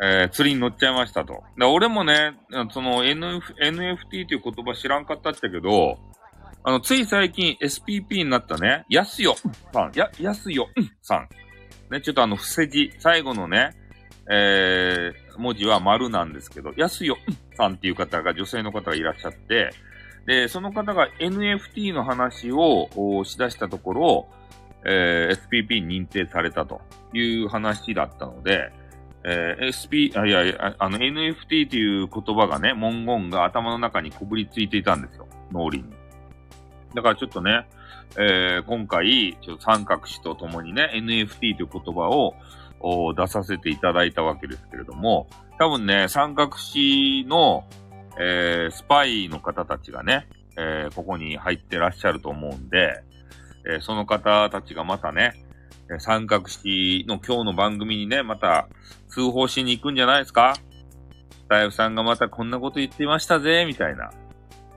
[0.02, 1.44] えー、釣りに乗っちゃいましたと。
[1.56, 2.36] で、俺もね、
[2.70, 5.98] その NF NFT という言葉知らんかったっちゃけど、
[6.64, 9.36] あの、つい最近 SPP になったね、やすよ
[9.72, 10.68] さん、や、やすよ
[11.02, 11.28] さん。
[11.92, 13.72] ね、ちょっとあの、伏せ字、最後のね、
[14.30, 17.16] えー、文字は丸なんですけど、安よ
[17.56, 19.70] さんっていう方が、女性の方がいらっしゃって、
[20.26, 22.88] で、その方が NFT の話を
[23.24, 24.28] しだしたところ、
[24.86, 26.80] えー、SPP 認定されたと
[27.12, 28.72] いう話だったので、
[29.26, 35.26] えー、SP、あ、いやいや、あの NFT という言葉がね、文言が頭の中にこぶりついていたんですよ。
[35.50, 35.84] 脳裏に。
[36.94, 37.66] だからちょっとね、
[38.16, 42.34] えー、今回、ちょっと三角詞とともにね、NFT という言葉
[42.80, 45.26] を出させていただいたわけですけれども、
[45.58, 47.64] 多分ね、三角詞の、
[48.20, 53.02] えー、スパイの方たちがね、えー、ここに入ってらっしゃると思うんで、
[53.66, 55.43] えー、その方たちがまたね、
[55.98, 58.68] 三角詞の今日の番組にね、また
[59.08, 60.54] 通報しに行くんじゃないですか？
[61.30, 64.10] スタイフさんがまたこんなこと言ってましたぜ、みたいな。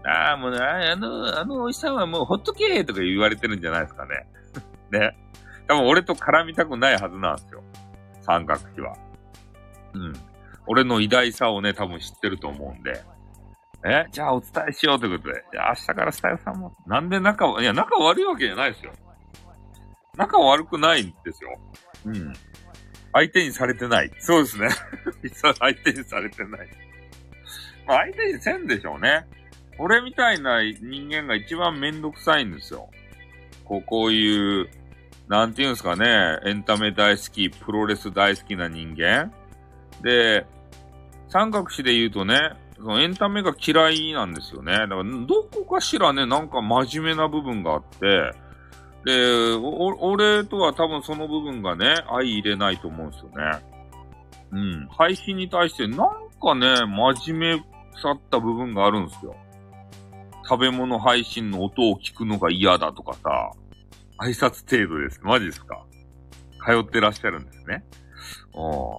[0.05, 4.28] ああ、もうね、あの、あのおじさんはもうほっとけとか言われてるんじゃないですかね。
[4.91, 5.18] ね。
[5.68, 7.64] 多分俺と絡みたくないはずなんですよ。
[8.22, 8.95] 三角詞は。
[9.93, 10.14] うん。
[10.66, 13.03] 俺の偉大さをね、多分知ってると思うんで。
[13.86, 14.05] え？
[14.12, 15.43] じゃあお伝えしようということで。
[15.53, 16.74] 明日からスタイルさんも。
[16.86, 18.91] なんで仲、いや、仲悪いわけじゃないですよ。
[20.18, 21.57] 仲悪くないんですよ。
[22.05, 22.34] うん。
[23.13, 24.11] 相手にされてない。
[24.20, 24.70] そうですね。
[25.59, 26.68] 相手にされてない。
[27.88, 29.26] まあ、相手にせんでしょうね。
[29.80, 32.89] 俺みたいな人間が一番めんどくさいんですよ。
[33.63, 34.70] こう、こういう、
[35.28, 39.32] なんていうんですかね、エンタメ大好き、プロレス大好きな人間。
[40.01, 40.45] で、
[41.30, 44.74] 三角詞で言うとね、そのエンタメが嫌いなんですよね。
[44.74, 48.34] だから、どこかしらね、なんか真面目な部分があって、
[49.06, 49.54] で、
[50.00, 53.60] 俺とは多分その部分がね、相入れないと思うんですよね。
[54.52, 54.88] うん。
[54.88, 57.66] 配信に対してなんかね、真面目
[58.02, 59.36] さった部分があるんですよ。
[60.50, 63.52] 食べ物配信の音を聞くのが嫌だとかさ、
[64.20, 65.20] 挨拶程度です。
[65.24, 65.86] マジですか？
[66.66, 67.84] 通ってらっしゃるんですね。
[68.56, 68.98] あ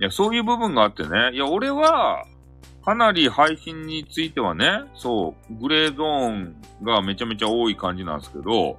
[0.00, 1.32] いや、そういう部分があってね。
[1.34, 2.24] いや、俺は、
[2.88, 8.78] かなり配信についてはね、そう、グレーゾーンがめちゃめちゃ多い感じなんですけど、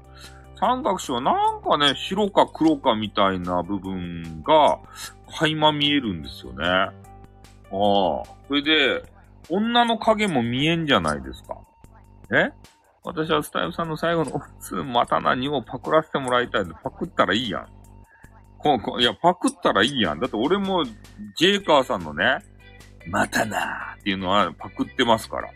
[0.59, 4.79] 三角詞はなんかね、白か黒かみたいな部分が
[5.37, 6.65] 垣間見えるんですよね。
[6.65, 6.91] ああ。
[7.69, 9.03] それで、
[9.47, 11.59] 女の影も見えんじゃないですか。
[12.33, 12.49] え？
[13.03, 17.67] 私はスタイルさんの最後のオフツまた何をパクらせてもらいたいんで、パクったらいいやん。
[18.57, 20.19] ここいや、パクったらいいやん。
[20.19, 22.39] だって俺も、ジェイカーさんのね、
[23.07, 25.49] またなーっていうのはパクってますから。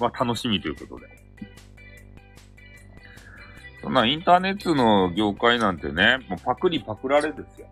[0.00, 1.16] まあ楽しみということで。
[3.82, 7.68] そんなインターネットの業界なんてね、もうパクリパクられですよ。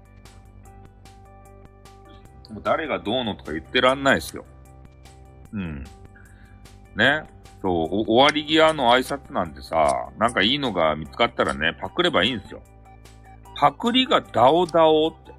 [2.50, 4.44] もう誰がどうのとか言ってらんないですよ。
[5.52, 5.84] うん。
[6.94, 7.24] ね。
[7.62, 12.62] そう、終わり際の挨拶なんてさ、なんかいいのが見つかったらね、パクればいいんですよ。
[13.56, 15.32] パクリがダオダオって。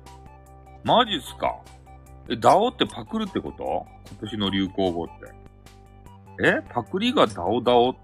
[0.84, 1.56] マジっすか？
[2.30, 3.86] え、ダオってパクるってこと？
[4.10, 5.14] 今年の流行語って。
[6.44, 6.62] え？
[6.74, 8.00] パクリがダオダオって。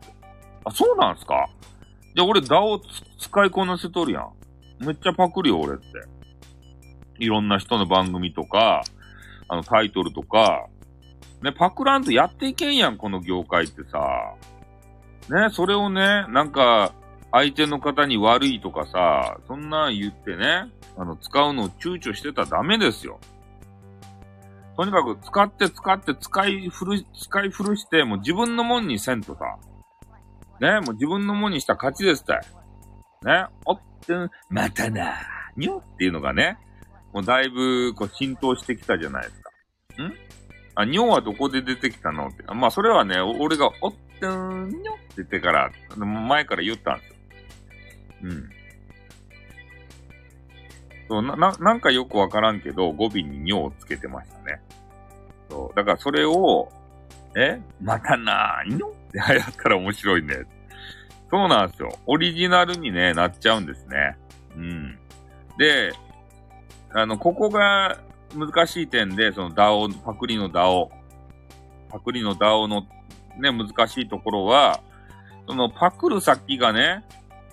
[0.65, 1.49] あ、そうなんすか？
[2.15, 2.79] じゃあ俺ダオ
[3.19, 4.85] 使いこなせとるやん。
[4.85, 5.85] めっちゃパクるよ俺って。
[7.19, 8.83] いろんな人の番組とか、
[9.47, 10.67] あのタイトルとか、
[11.43, 14.35] ね、パクらんとやっていけんやん、この業界ってさ。
[15.29, 16.93] ね、それをね、なんか、
[17.31, 23.19] 相手の方に悪いとかさ、そんなん言ってね、あの、使うのを躊躇してたらダメですよ。
[24.81, 29.59] とにかく使って使って使い古し、使い古して、もう自分のもんにせんとさ。
[30.59, 32.33] ね、もう自分のもんにした勝ちですって。
[33.27, 35.13] ね、おってん、またな
[35.55, 36.57] にょっていうのがね、
[37.13, 39.51] もうだいぶこう浸透してきたじゃないですか。
[40.03, 40.13] ん？
[40.73, 42.43] あ、にょはどこで出てきたのって。
[42.51, 47.15] まあそれはね、俺がおってんにょって言ってから、前から言ったんですよ。
[48.23, 48.49] うん。
[51.11, 54.61] そうな、な、なんかよくわからんけど、語尾に尿をつけてましたね。
[55.49, 55.75] そう。
[55.75, 56.71] だからそれを、
[57.35, 57.61] え？
[57.81, 60.35] またなー、尿って流行ったら面白いね。
[61.29, 61.89] そうなんですよ。
[62.07, 64.17] オリジナルにね、なっちゃうんですね。
[64.55, 64.97] うん。
[65.57, 65.91] で、
[66.93, 67.99] あの、ここが
[68.33, 70.87] 難しい点で、その DAO、パクリの DAO、
[71.89, 72.87] パクリの DAO の
[73.37, 74.79] ね、難しいところは、
[75.45, 77.03] そのパクる先がね、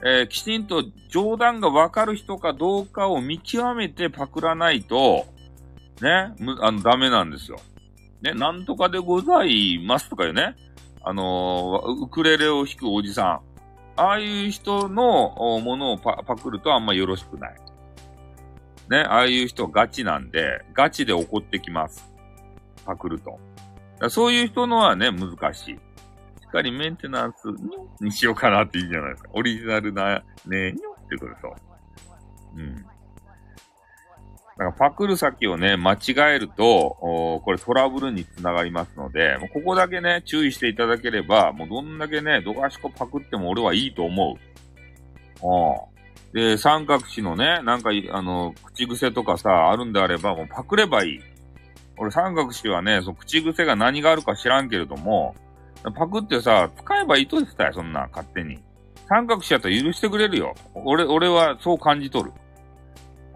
[0.05, 5.27] えー、きちんと冗談がわかる人かどうかを見極めてパクらないと、
[6.01, 7.59] ね、む、あの、ダメなんですよ。
[8.23, 10.57] ね、なんとかでございますとかよね。
[11.03, 13.49] あのー、ウクレレを弾くおじさん。
[13.97, 17.57] ああいう人のものをパパクるとあんまよろしくない。
[18.89, 22.09] ね、ああいう人ガチなんで、ガチで怒ってきます。
[22.87, 23.39] パクると。
[24.09, 25.79] そういう人のはね、難しい。
[26.49, 27.47] っかりメンテナンス
[28.03, 29.31] にしようかなっていいじゃないですか。
[29.33, 31.55] オリジナルな、ね、にょってくると。
[32.57, 32.85] うん。
[34.59, 35.99] からパクる先をね、間違
[36.35, 36.97] えると、
[37.45, 44.37] これトラブルにつながりますので、もうここだけね、注意していただければ、もうどんだけね、どがしこパクっても俺はいいと思
[45.43, 45.47] う。
[45.47, 45.99] うん
[46.31, 51.21] で、三角詞のね、なんか、あの、口癖とかさ、あるんであれば、もうパクればいい。
[51.97, 55.35] 俺三角詞はね、その口癖が何があるか知らんけれども、
[55.83, 58.59] パクってさ、使えばいいとですたよ、そんな、勝手に。
[59.09, 60.55] 三角詞やったら許してくれるよ。
[60.75, 62.33] 俺、俺はそう感じ取る。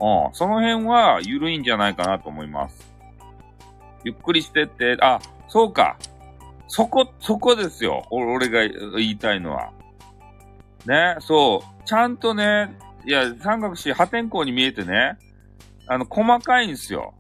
[0.01, 0.35] うん。
[0.35, 2.93] その辺は緩いんじゃないかなと思います。
[4.05, 5.97] ゆっくりしてって、あ、そうか。
[6.69, 8.07] そこ、そこですよ。
[8.11, 8.67] 俺が
[8.97, 9.73] 言いたいのは。
[10.87, 11.87] ね、そう。
[11.87, 12.77] ちゃんとね、
[13.07, 15.19] いや、三角詞破天荒に見えてね、
[15.87, 17.15] あの、細かいんですよ。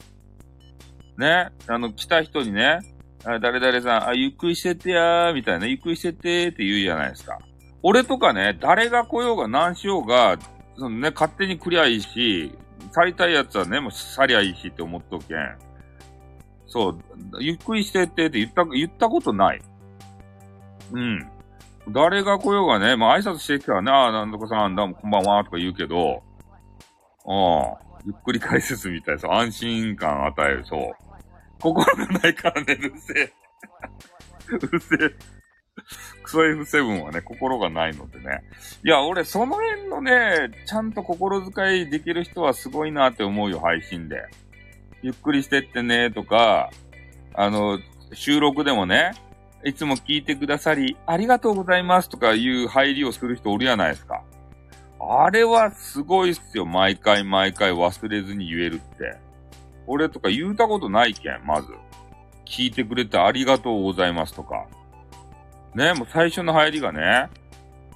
[1.18, 2.80] ね、あの、来た人にね、
[3.24, 7.38] あ誰々さん、あ、ゆっくりしてってやー、みたいな、ゆっくりしてってって言うじゃないですか。
[7.82, 10.38] 俺とかね、誰が来ようが何しようが、
[10.76, 12.52] そのね、勝手に来りゃいいし、
[12.90, 15.56] 去りたいやつはね、もう去りゃいいしって思っとけん。
[16.66, 16.98] そう、
[17.38, 19.62] ゆっくりしてってって言った、言ったことない。
[20.92, 21.28] うん。
[21.88, 26.22] 誰が来ようがね、まあ挨拶してきたらね、ああ、なんとかさん、どうもこんばんは、とか言うけど、
[27.26, 31.11] ああ、ゆっくり解説みたいな、安心感与える、そう。
[31.62, 33.32] 心がないからね、うるせえ。
[34.50, 34.98] うるせえ。
[36.22, 38.42] クソ F7 はね、心がないのでね。
[38.84, 44.22] いや、俺、その辺のね、ちゃんと心遣いできる人はすごいなって思うよ、配信で。
[45.02, 46.70] ゆっくりしてってね、とか、
[47.34, 47.78] あの、
[48.12, 49.12] 収録でもね、
[49.64, 54.22] いつも聞いてくださり、ありがとうございますとかいう入りをする人おるやないですか。
[55.00, 56.66] あれはすごいっすよ。
[56.66, 59.31] 毎回毎回忘れずに言えるって。
[59.86, 61.68] 俺とか言うたことないけん、まず。
[62.44, 64.66] 聞いてくれてありがとうございますとか。
[65.74, 67.28] ね、もう最初の入りがね、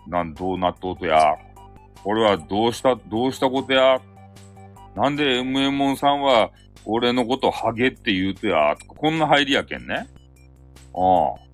[0.09, 1.37] なん、どうなっとうとや。
[2.05, 4.01] 俺はどうした、どうしたことや。
[4.95, 6.51] なんで MM さんは
[6.85, 8.77] 俺のことハゲって言うとや。
[8.87, 10.09] こんな入りやけんね。
[10.95, 11.47] ああ。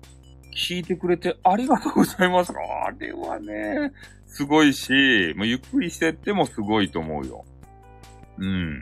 [0.55, 2.53] 聞いてくれてありがとうございます。
[2.53, 3.91] あれはね、
[4.27, 7.43] すごいし、もうゆっくりしてってもすごいと思うよ。
[8.37, 8.81] うん。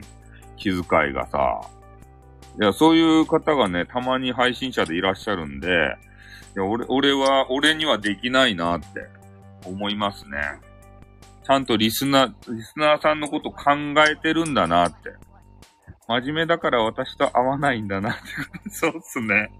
[0.62, 1.60] 気遣いがさ。
[2.60, 5.96] いや、そういう方がね、たまに配信者でいらっしゃるんで、
[6.54, 9.08] いや、俺、俺は、俺にはできないなって
[9.64, 10.38] 思いますね。
[11.44, 13.72] ちゃんとリスナー、リスナーさんのこと考
[14.08, 15.12] えてるんだなって。
[16.06, 18.20] 真面目だから私と合わないんだなって。
[18.70, 19.50] そうっすね。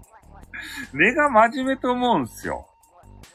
[0.93, 2.69] 根が真面目と思うんすよ。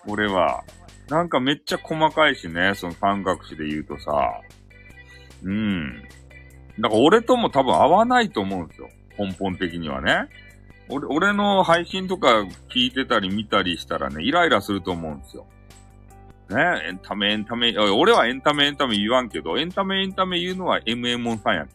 [0.07, 0.63] 俺は。
[1.09, 4.41] なんかめっちゃ細かいしね、その三角詞で言うとさ。
[5.43, 6.09] うん。
[6.79, 8.89] だから俺とも多分合わないと思うんですよ。
[9.19, 10.29] 根本的にはね。
[10.89, 12.43] 俺、俺の配信とか
[12.75, 15.47] 聞いてたり見たりしたらね、イライラすると思うんですよ。
[16.51, 16.57] ね？
[16.89, 21.67] エンタメエンタメ、俺はエンタメエンタメ言わんけど、エンタメエンタメ言うのは MM さんや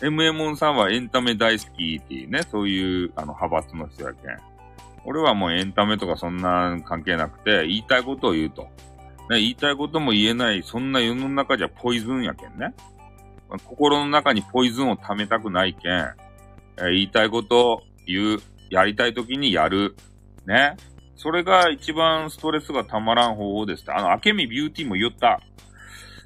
[0.00, 0.10] けん。
[0.10, 4.36] MM さんはエンタメ大好きっていうね、そういうあの派閥の人やけん。
[5.06, 8.64] 俺はもうエンタメとかそんな関係なくて、言いたいことを言うと。
[9.30, 12.74] ね、言いたいことも言えない、そんな世の中じゃポイズンやけんね。
[13.48, 15.92] 心の中にポイズンを溜めたくないけん。
[15.92, 16.14] え
[16.92, 19.96] 言いたいこと言う、やりたい時にやる。
[20.46, 20.76] ね。
[21.16, 23.84] それが一番ストレスがたまらん方法です。
[23.88, 25.40] あの、アケミビューティーも言った。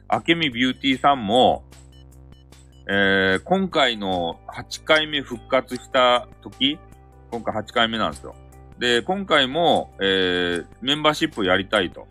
[0.08, 1.64] アケミビューティーさんも、
[2.88, 6.78] えー、今回の8回目復活した時、
[7.30, 8.34] 今回8回目なんですよ。
[8.80, 12.08] で、今回も、えー、メンバーシップやりたいと。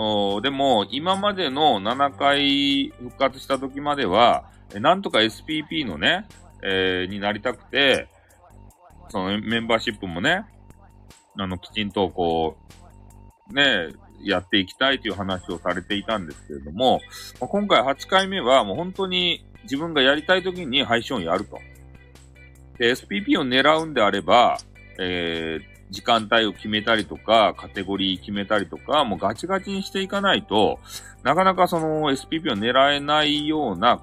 [0.00, 4.44] おでも、今までの7回復活した時までは、
[4.74, 6.28] なんとか SPP のね、
[6.62, 8.06] えー、になりたくて、
[9.08, 10.44] そのメンバーシップもね、
[11.36, 12.56] あの、きちんとこ
[13.50, 13.88] う、ね、
[14.22, 17.00] やっていきたいという話をされていたんですけれども、
[17.40, 21.58] まあ、今回8回目はもう本当に自分がやりたい時に配信をやると。
[22.78, 24.58] で、SPP を狙うんであれば、
[25.00, 30.78] えー、時間帯を決めたりとか、カテゴリー決めたりとか、もうガチガチにしていかないと、
[31.22, 34.00] なかなかその SPP を狙えないような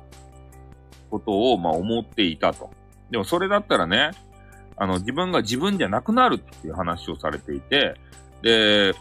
[1.09, 2.71] ことを、まあ、思っていたと。
[3.11, 4.11] でもそれだったらね、
[4.77, 7.95] あの、自分が自分じゃなくなるっていう話をされていて、
[8.41, 8.93] で、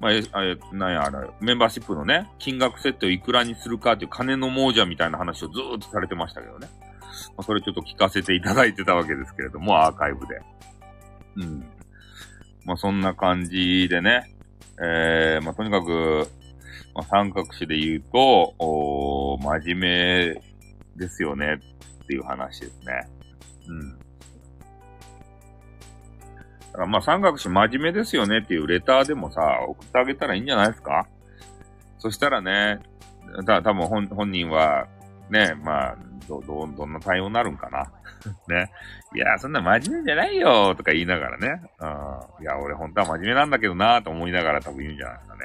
[0.00, 6.68] まあ、え、あなんや、あれ、メンバーシップのね、金額設定をいくらにするかっていう金の亡者みたいな話をずーっとされてましたけどね。
[7.36, 10.42] まあ、それちょっと聞かせていただいてたわけですけれども、アーカイブで。
[11.36, 11.64] うん。
[12.64, 14.34] まあ、そんな感じでね、
[14.82, 16.28] えー、まあ、とにかく、
[16.94, 20.42] まあ、三角詞で言うと、お真面目
[20.96, 21.58] ですよね
[22.02, 23.08] っていう話ですね。
[23.68, 23.98] うん。
[23.98, 24.04] だ
[26.72, 31.06] からまあ三角詞真面目ですよねっていうレターでもさ、送ってあげたらいいんじゃないですか？
[31.98, 32.80] そしたらね、
[33.46, 34.86] た多分本本人は、
[35.30, 35.96] ね、まあ、
[36.28, 37.90] ど、ど、どんな対応になるんかな？
[38.54, 38.70] ね。
[39.14, 41.62] いや、そんな真面目じゃないよとか言いながらね。
[41.80, 42.42] うん。
[42.42, 45.44] いや、俺本当は真面目なんだけどなと思いながら多分言うんじゃないですかね。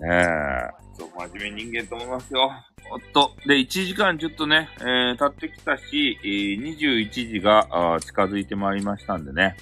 [0.00, 0.82] ねえ。
[0.94, 2.50] そう、真面目人間と思いますよ。
[2.90, 3.36] おっと。
[3.46, 9.56] で、1時間ちょっとね、えー、経ってきたし、えー、21時が近づいてまいりましたんでね。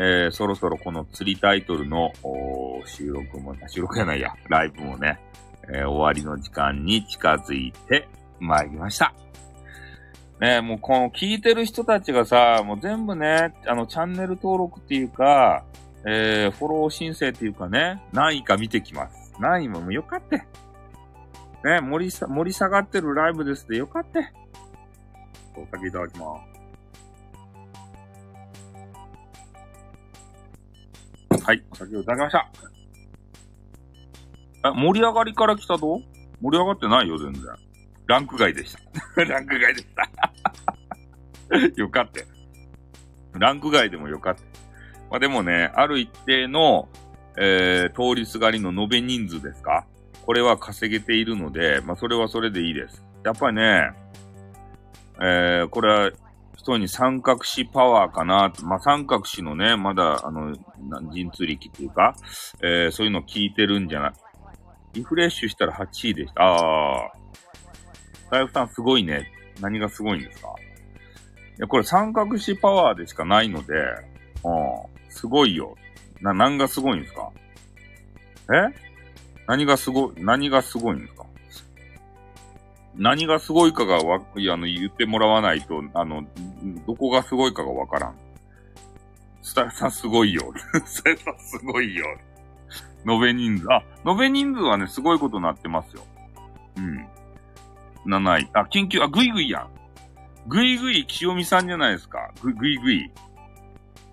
[0.00, 2.12] えー、そろそろこの釣りタイトルの
[2.86, 5.20] 収録も、収録じゃないや、ライブもね、
[5.68, 8.08] えー、終わりの時間に近づいて
[8.40, 9.12] まいりました。
[10.40, 15.64] ねもうこの聞いてる人たちがさ、もう全部ね、あの、チャンネル登録っていうか、
[16.06, 19.34] えー、フォロー申請っていうかね、何位か見てきます。
[19.40, 20.44] 何位ももうよかって。
[21.64, 24.32] ね、盛りさ、盛り下がってるライブですでよかって。
[25.56, 26.26] お酒いただきま
[31.30, 31.44] す。
[31.44, 32.48] はい、お酒をいただきました。
[34.68, 36.00] え、盛り上がりから来たと
[36.40, 37.42] 盛り上がってないよ、全然。
[38.06, 38.80] ランク外でした。
[39.24, 43.38] ランク外でした よかった。
[43.38, 44.42] ランク外でもよかった。
[45.10, 46.88] まあでもね、ある一定の、
[47.38, 49.86] えー、通りすがりの延べ人数ですか？
[50.26, 53.02] これは稼げているので、まあそれはそれでいいです。
[53.24, 53.90] やっぱりね、
[55.20, 56.10] えー、これは
[56.56, 58.52] 人に三角詞パワーかな。
[58.62, 60.54] まあ、三角詞のね、まだ、あの、
[61.12, 62.14] 人通力っていうか、
[62.62, 64.12] えー、そういうの聞いてるんじゃない？
[64.94, 66.42] リフレッシュしたら8位でした。
[66.42, 67.12] ああ。
[68.30, 69.30] 大夫さんすごいね。
[69.60, 70.48] 何がすごいんですか？
[71.58, 75.76] いや、これ三角詞パワーでしかないので、うん、すごいよ。
[76.20, 77.30] な、何がすごいんですか？
[78.52, 78.74] え？
[79.46, 81.24] 何がすごい、何がすごいんですか？
[82.94, 86.24] 何がすごいかがわ、いや、あの、言ってもらわないと、あの、
[86.86, 88.14] どこがすごいかがわからん。
[89.42, 90.52] スタイフさんすごいよ。
[90.84, 92.04] スタイフさんすごいよ。
[93.08, 93.72] 延べ人数。
[93.72, 96.02] あ、延べ人数はね、すごいことになってますよ。
[96.76, 97.06] うん。
[98.08, 98.50] 7位。
[98.54, 99.68] あ、緊急、あ、ぐいぐいやん。
[100.48, 102.32] ぐいぐい清美さんじゃないですか。
[102.42, 103.12] ぐ、ぐいぐい。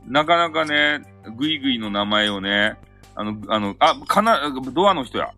[0.05, 1.01] なかなかね、
[1.37, 2.77] ぐいぐいの名前をね、
[3.15, 5.31] あの、あの、あ、かな、ドアの人や。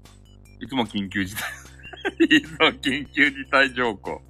[0.60, 1.44] いつも緊急事態。
[2.38, 4.22] いつも緊急事態条項。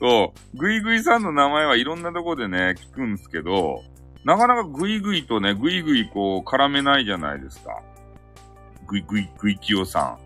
[0.00, 3.84] そう、ぐいぐいさんの名前はいろんなとこでね、聞くんですけど、
[4.24, 7.82] なかなかぐいぐいとね、ぐいぐいこう、絡めないじゃないですか。
[8.86, 10.16] ぐいぐい、ぐいきよさ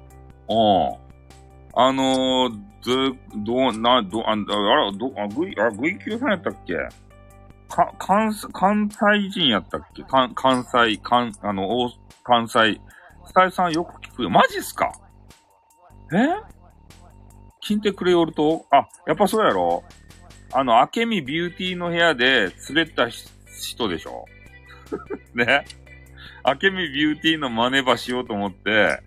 [0.48, 0.52] ん。
[0.52, 1.02] うん。
[1.74, 6.74] あのー、ず、ど、な、ど、あ、あら、ど、あ、ぐい、あ、ぐいきよさんやったっけ？
[7.68, 10.02] か、関、関西人やったっけ？
[10.02, 11.90] 関、関西、関、あの、大、
[12.24, 12.80] 関西。
[13.24, 14.30] スタイさんよく聞くよ。
[14.30, 14.92] マジっすか？
[16.12, 16.16] え？
[17.64, 18.66] 聞いてくれよると？
[18.70, 19.84] あ、やっぱそうやろ？
[20.52, 24.26] あの、明美ビューティーの部屋で滑った人でしょ？
[25.34, 25.64] ね？
[26.42, 29.00] あけみビューティーの真似ばしようと思って、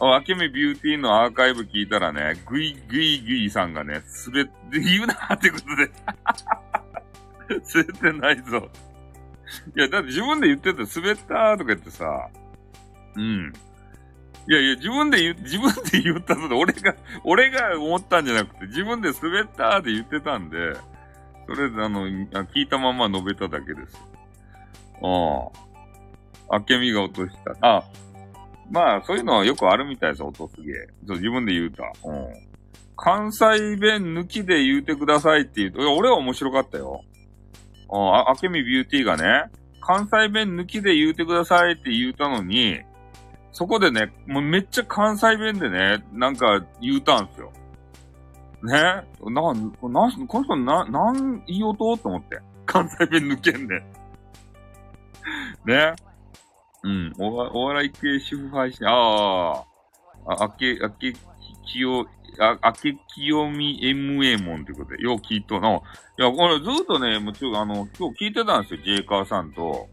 [0.00, 5.90] あけみビューティーのアーカイブ聞いたらね、グイグイグイさんがね、滑って、 言うなってことで。
[7.74, 8.68] 滑ってないぞ。
[9.76, 12.28] いや、だって自分で言ってた、滑ったとか言ってさ、
[13.16, 13.52] うん。
[14.48, 16.48] いやいや、自分で言、自分で言ったぞ。
[16.56, 16.94] 俺が、
[17.24, 20.76] 俺が思ったんじゃなくて、自分で滑ったって言ってたんで、
[21.46, 24.00] それであの、聞いたまま述べただけです。
[25.02, 25.48] あ
[26.48, 26.56] あ。
[26.56, 27.56] あけみが落とした。
[27.60, 27.84] あ、
[28.70, 31.84] まあ、そういうのはよくあるみたいです、落とすげえそう、自分で言うた。
[32.04, 32.26] うん。
[32.96, 37.02] 関西弁抜きで言うてくださいって言うと、いや、俺は面白かったよ。
[37.90, 39.50] あ、あけみビューティーがね、
[39.80, 42.80] 関西弁抜きで言うてくださいって言うたのに、
[43.52, 47.50] そこでね、もうめっちゃ関西弁でね、なんか言うたんすよ。
[48.62, 48.72] ね？
[48.72, 50.10] なんか、なん、この
[50.44, 52.38] 人な、なん言おうとと思って。
[52.66, 53.82] 関西弁抜けんで。
[55.64, 55.94] ね？
[56.82, 57.12] うん。
[57.18, 58.86] おお笑い系主婦配信。
[58.86, 59.64] ああ。
[60.26, 61.12] あ、あけ、あけ、
[61.66, 62.06] きよ、
[62.38, 65.82] あ、あけきよみ MA もんってことで、よう聞いとの。
[66.18, 69.88] いや、これずっとね、もちろんあの、今日聞いてたんですよ、ジェイカーさんと。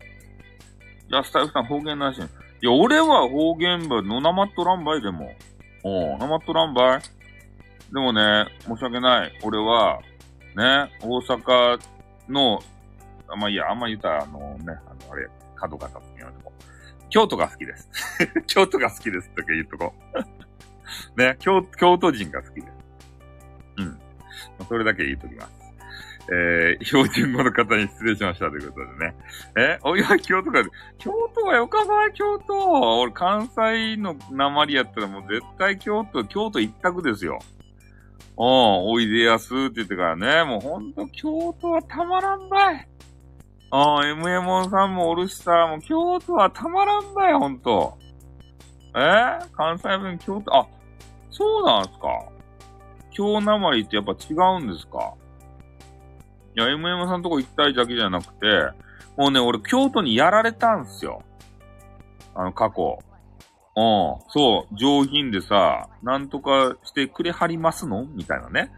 [1.10, 2.26] いや、スタイフさん方言なしに。
[2.26, 2.28] い
[2.62, 5.32] や、俺は方言ば、のなまっとらんばいでも。
[5.84, 7.02] おう、なまっとらんばい
[7.94, 9.40] でもね、申し訳ない。
[9.44, 10.00] 俺は、
[10.56, 11.80] ね、大阪
[12.28, 12.60] の、
[13.30, 16.37] あまあ、いや、あんま言ったら、あのね、あの、あれ、角方って言うのも。
[17.10, 17.90] 京都が好きです。
[18.48, 19.94] 京都が好きですとか言うとこ。
[21.16, 22.68] ね、京、京都人が好きです。
[23.78, 24.00] うん。
[24.68, 25.58] それだけ言うときます。
[26.30, 29.16] えー、標準語の方に失礼しましたということでね。
[29.58, 30.62] えおいや、京都か。
[30.98, 33.00] 京都はよかない、京都。
[33.00, 37.40] 俺、関西の鉛やったらもう絶対京都、京都一択ですよ。
[38.40, 38.46] うん、
[38.92, 42.88] おいでやすって言ってからね、もうほんと京都はたまらんばい。
[43.70, 47.98] ああ、MM さんもおるしさ、もう京都はたまらんだよ、ほんと。
[48.96, 50.68] えー、関西弁京都、あ、
[51.30, 52.08] そうなんすか
[53.12, 55.14] 京なまりってやっぱ違うんですか？
[56.56, 58.70] いや、MM さんとこ行きたいだけじゃなくて、
[59.18, 61.22] もうね、俺京都にやられたんすよ。
[62.36, 63.00] あの、過去。
[63.76, 63.84] うん、
[64.30, 68.06] そう、上品でさ、なんとかしてくれはりますの？
[68.06, 68.72] みたいなね。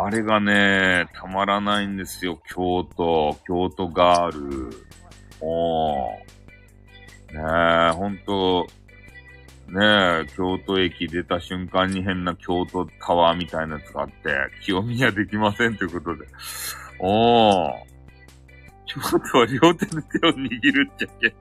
[0.00, 4.70] あれがね、たまらないんですよ、京都、京都ガール。
[5.40, 6.28] おー。
[7.32, 8.68] ねえ、ほんと、
[9.66, 14.14] ねえ、京都駅出た瞬間に変な京都タワーみたいなやつがあって、
[14.62, 16.26] 清宮できませんということで。
[17.00, 17.72] おー。
[18.86, 19.00] 京
[19.32, 21.34] 都は両手で手を握るっちゃけ。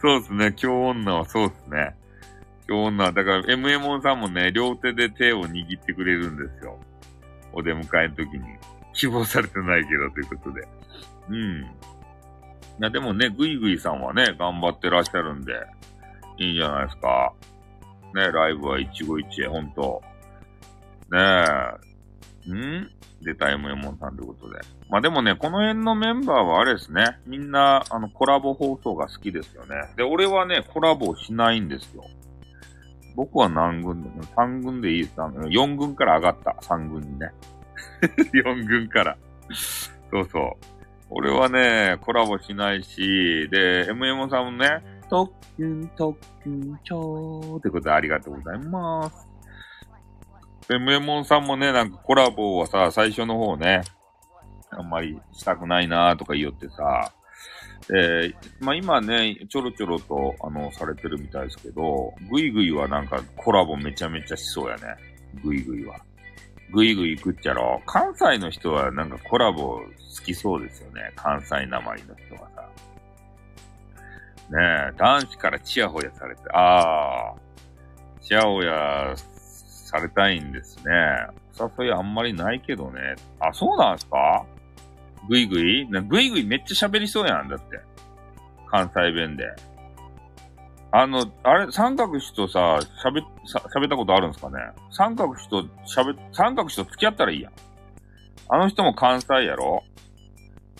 [0.00, 2.01] そうですね、京女はそうですね。
[2.66, 6.78] 京女、だから MM さんもね、両手で手を握ってくれるんですよ。
[7.52, 8.44] お出迎えの時に。
[8.94, 10.68] 希望されてないけどということで。
[11.28, 11.62] うん。
[11.62, 11.64] い
[12.80, 15.52] や、でもね、ぐいぐいさんはね、頑張ってらっしゃるんで、
[16.38, 17.32] いいんじゃないですか。
[18.14, 20.02] ね、ライブは一期一会、ほんと。
[21.10, 21.18] ね
[22.48, 22.50] え。
[22.52, 22.90] ん？
[23.22, 24.58] 出た MM さんということで。
[24.88, 27.18] まあでもね、この辺のメンバーはあれですね。
[27.26, 29.76] みんな、あの、コラボ放送が好きですよね。
[29.96, 32.04] で、俺はね、コラボしないんですよ。
[33.14, 35.22] 僕は何軍で ?3 軍でいいです。
[35.22, 36.56] あの、4軍から上がった。
[36.62, 37.30] 3軍にね。
[38.32, 39.16] 4軍から。
[40.10, 40.52] そうそう。
[41.10, 49.28] 俺はね、コラボしないし、で、MM さんもね、特訓、特訓、ちょーってことでありがとうございます。
[50.68, 53.82] で、メモンさんもね、なんかコラボはさ、最初の方ね、
[54.70, 57.12] あんまりしたくないなーとか言おってさ、
[57.90, 64.82] えー、まあ今ね、ちょろちょろと、あの、されてるみたいですけど、ぐいぐいはなんかコラボめちゃめちゃしそうやね。
[65.42, 65.96] ぐいぐいは。
[66.72, 67.82] ぐいぐい行くっちゃろ。
[67.86, 69.84] 関西の人はなんかコラボ好
[70.24, 71.12] きそうですよね。
[71.16, 72.62] 関西なまりの人がさ。
[74.50, 77.34] ねえ、男子からチヤホヤされて、ああ、
[78.20, 80.92] チヤホヤされたいんですね。
[81.58, 83.16] お誘いあんまりないけどね。
[83.40, 84.44] あ、そうなんすか？
[85.28, 87.80] ぐいぐいぐいぐいめっちゃ喋りそうやん、だって。
[88.70, 89.44] 関西弁で。
[90.90, 93.22] あの、あれ、三角詞とさ、喋、
[93.74, 94.58] 喋ったことあるんですかね？
[94.90, 97.52] 三角詞と喋、三角詞と付き合ったらいいやん。
[98.48, 99.84] あの人も関西やろ？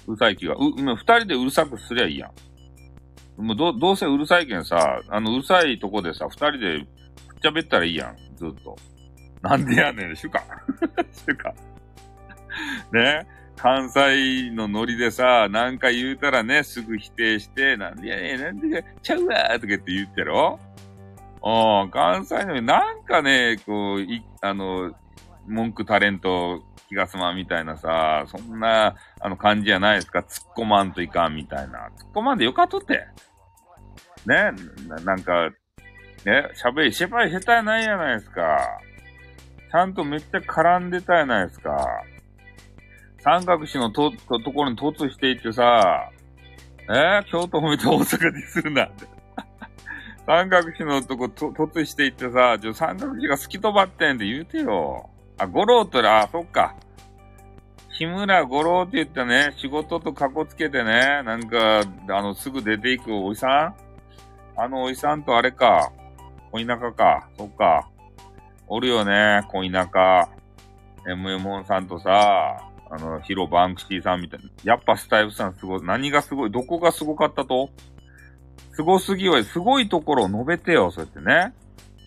[0.07, 0.55] うるさい気が。
[0.55, 2.31] う、二人でうるさくすりゃいいや
[3.39, 3.43] ん。
[3.43, 6.81] もうど、どうせうるさいけんさ、あの、うるさいとこでさ、二人で
[7.29, 8.77] くっちゃべったらいいやん、ずっと。
[9.41, 10.45] なんでやねん、しゅか。
[11.11, 11.55] しゅか。
[12.93, 13.27] ね？
[13.57, 20.59] 関西のノリでさ、なんか言うたらね、すぐ否定して、なんでやね、なんでちゃうわーとか言って言ってろ？
[21.45, 24.93] うん、関西のなんかね、こう、い、あの、
[25.47, 30.21] 文句タレント気が済まんみたいなさ、そんな、あの感じじゃないですか。
[30.21, 31.91] 突っ込まんといかんみたいな。
[31.99, 33.07] 突っ込まんでよかっとって。
[34.27, 34.53] ね、
[34.89, 35.51] ななんか、
[36.25, 38.59] ね、喋り、芝居下手やないやないですか。
[39.71, 41.87] ちゃんとめっちゃ絡んでたやないですか。
[43.23, 46.11] 三角詞のと、と、ところに突していってさ、
[46.89, 49.07] えー、京都褒めて大阪でするなって。
[50.27, 55.09] 三角詞のとこ、と、突していってさ、ちょ、三角詞が好き飛ばってんって言うてよ。
[55.39, 56.75] あ、五郎とら、あ、そっか。
[57.91, 63.75] 日村五郎って言ってね、仕事とかこつけてね、なんか、あの、すぐ出ていくおじさ
[64.59, 64.61] ん？
[64.61, 65.93] あのおじさんとあれか。
[66.51, 67.29] 小田舎か。
[67.39, 67.89] そっか。
[68.67, 70.29] おるよね、小田舎。
[71.07, 74.51] MM さんとさ、あの、ヒロバンクシーさんみたいな。
[74.65, 75.83] やっぱスタイフさんすごい。
[75.83, 76.51] 何がすごい？
[76.51, 77.71] どこがすごかったと？
[78.73, 79.43] すごすぎよ。
[79.43, 81.55] すごいところを述べてよ、そうやってね。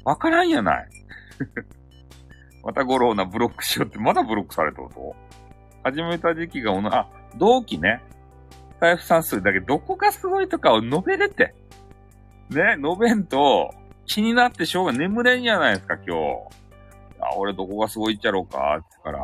[0.03, 0.89] わからんやない。
[2.63, 5.15] またゴローなブロックしようって、まだブロックされたこと？
[5.83, 8.03] 始めた時期がおの、あ、同期ね。
[8.79, 11.55] 財布算数だけどこがすごいとかを述べれて。
[12.49, 13.73] ね、述べんと、
[14.05, 16.11] 気になってしょうが眠れんじゃないですか、今日。
[17.19, 19.19] あ、俺どこがすごいっちゃろうか、ってから。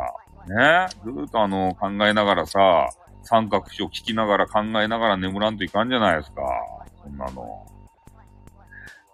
[0.47, 2.89] ね、ずっとあの、考えながらさ、
[3.23, 6.41] 三角詞を聞きながら考えながら眠らんといかんじゃないですか。
[7.03, 7.65] そんなの。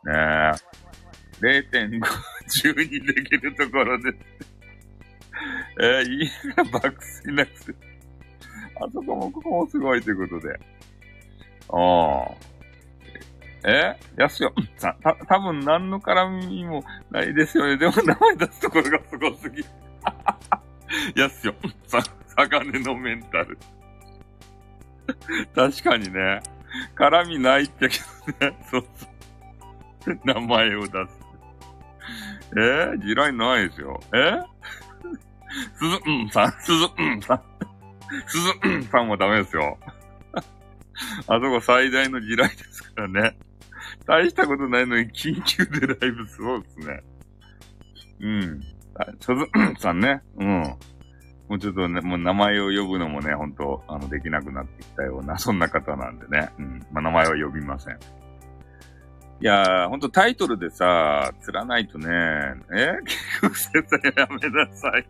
[0.06, 0.88] ねえ。
[1.40, 2.02] 0.5、
[2.64, 4.12] 12できるところで
[5.80, 6.90] えー、いいな、爆
[7.24, 7.76] 睡なくす。
[8.80, 10.60] あそこもここもすごいということで。
[11.70, 12.58] ああ。
[13.70, 14.54] えやすよ。
[14.78, 17.78] さ、た、多分何の絡みもないですよね。
[17.78, 19.64] でも名前出すところがすごすぎ。
[21.16, 21.56] やっすよ。
[21.86, 22.02] さ、
[22.36, 23.58] 鋼のメンタル。
[25.56, 26.42] 確かにね。
[26.96, 28.00] 絡みないってけ
[28.40, 28.58] どね。
[28.70, 28.86] そう
[30.04, 30.20] そう。
[30.24, 31.18] 名前を出す。
[32.56, 32.60] え？
[32.96, 34.00] ー、地雷ないですよ。
[34.14, 34.40] え？
[35.76, 37.42] すずうんさん、すずうんさん。
[38.28, 39.78] すずうんさんはダメですよ。
[40.34, 40.44] あ
[41.26, 43.38] そこ最大の地雷ですからね。
[44.06, 47.04] 大したことないのに緊急でライブそうですね。
[48.20, 48.64] うん。
[49.20, 49.48] ちょず
[49.80, 50.22] さんね。
[50.38, 50.64] うん。
[51.48, 56.50] もうちょっとね、もう名前を呼ぶのもね、ほんと、あの、できなくなってきたような、 そんな方なんでね。
[56.60, 56.80] うん。
[56.92, 57.96] まあ、名前は呼びません。
[57.96, 62.08] いやー、ほんとタイトルでさ、釣らないとね、
[62.74, 62.98] え？
[63.06, 65.08] 結局先生やめなさい。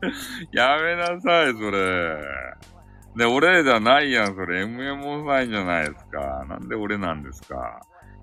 [0.52, 2.16] やめなさい、それ。
[3.16, 4.64] で、俺じゃないやん、それ。
[4.64, 6.46] MMO サインじゃないですか。
[6.48, 7.80] なんで俺なんですか。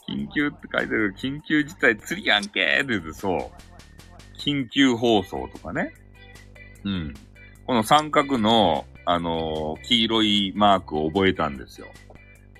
[0.07, 3.74] 緊急って書いてる緊急事態釣りやんけーって言うて、そう。
[4.45, 5.93] 緊急放送とかね。
[6.83, 7.13] うん。
[7.65, 11.87] この三角の、あのー、黄色いマークを覚えたんですよ。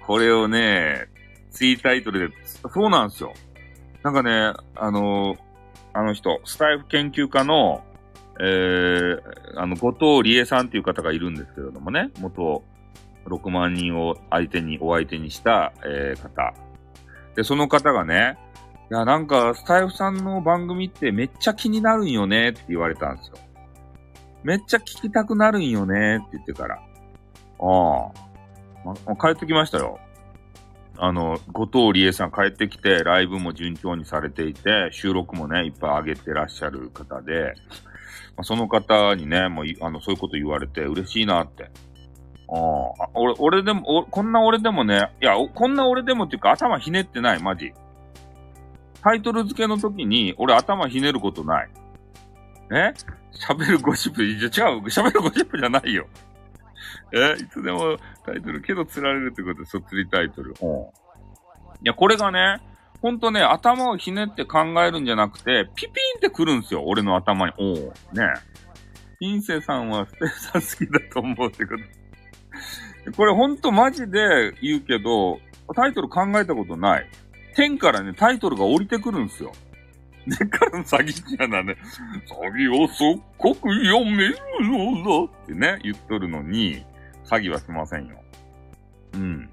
[0.06, 1.08] これをね、
[1.52, 3.34] ツイータイトルで、そうなんですよ。
[4.04, 5.38] なんかね、あのー、
[5.94, 7.84] あの人、スタイフ研究家の、
[8.40, 9.22] えー、
[9.56, 12.64] あの、後藤理恵さんっていう方がいるんですけれどもね、元
[13.28, 16.54] 6万人を相手に、お相手にした、えー、方。
[17.36, 18.38] で、その方がね、
[18.92, 23.38] いや、なんか、スタイフさんの番組ってめっちゃ気になるんよねって言われたんですよ。
[24.44, 26.76] めっちゃ聞きたくなるんよねって言ってから。
[26.76, 26.82] あ
[27.60, 28.26] あ。
[29.08, 30.00] ま、帰ってきましたよ。
[30.98, 37.56] あの、後藤理恵さん帰ってきて、ライブも順調にされていて、収録もね、いっぱい上げてらっしゃる方で、
[38.38, 41.72] まあ、その方にね、もう、あの、そういうこと言われて嬉しいなって。
[42.48, 47.74] ああ、俺、俺でも、こんな俺でもね、いや、こんな俺でもっていうか頭ひねってない、マジ。
[49.06, 51.70] タイトル付けの時に、俺頭ひねることない。
[52.72, 52.92] え？
[53.48, 56.08] 喋るゴシップ、じゃ違う、喋るゴシップじゃないよ。
[57.14, 57.40] え？
[57.40, 60.56] いつでもタイトル、けど釣られるってことで、そっ釣りタイトル。
[60.60, 60.68] うん。
[60.80, 60.84] い
[61.84, 62.60] や、これがね、
[63.04, 67.54] ほんとね、頭をひねって考えるんじゃなくて、ピピンってくるんすよ、俺の頭に。
[67.60, 67.94] おおね
[69.20, 71.76] 金星さんはステーさん好きだと思うってこ
[73.06, 73.12] と。
[73.16, 75.40] これほんとマジで言うけど、
[75.76, 77.08] タイトル考えたことない。
[77.56, 79.52] 天からね、タイトルが降りてくるんですよ。
[80.28, 81.78] でから詐欺師やなね、
[82.28, 86.84] 詐欺を即刻読めるのだってね、言っとるのに、
[87.26, 88.20] 詐欺はしませんよ。
[89.14, 89.50] うん。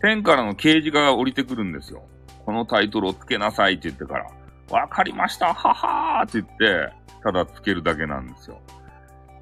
[0.00, 2.02] 天からの啓示が降りてくるんですよ。
[2.44, 4.26] このタイトルをつけなさいって言ってから、
[4.70, 8.60] わかりましたははーって言って、ただつけるだけなんですよ。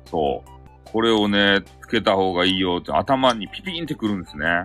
[0.06, 0.90] そう。
[0.90, 4.64] これをね、つけた方がいいよって頭にピピンってくるんですね。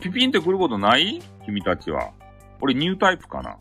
[0.00, 1.22] ピピンってくることない？
[1.44, 2.10] 君たちは。
[2.62, 3.58] 俺ニュータイプかな？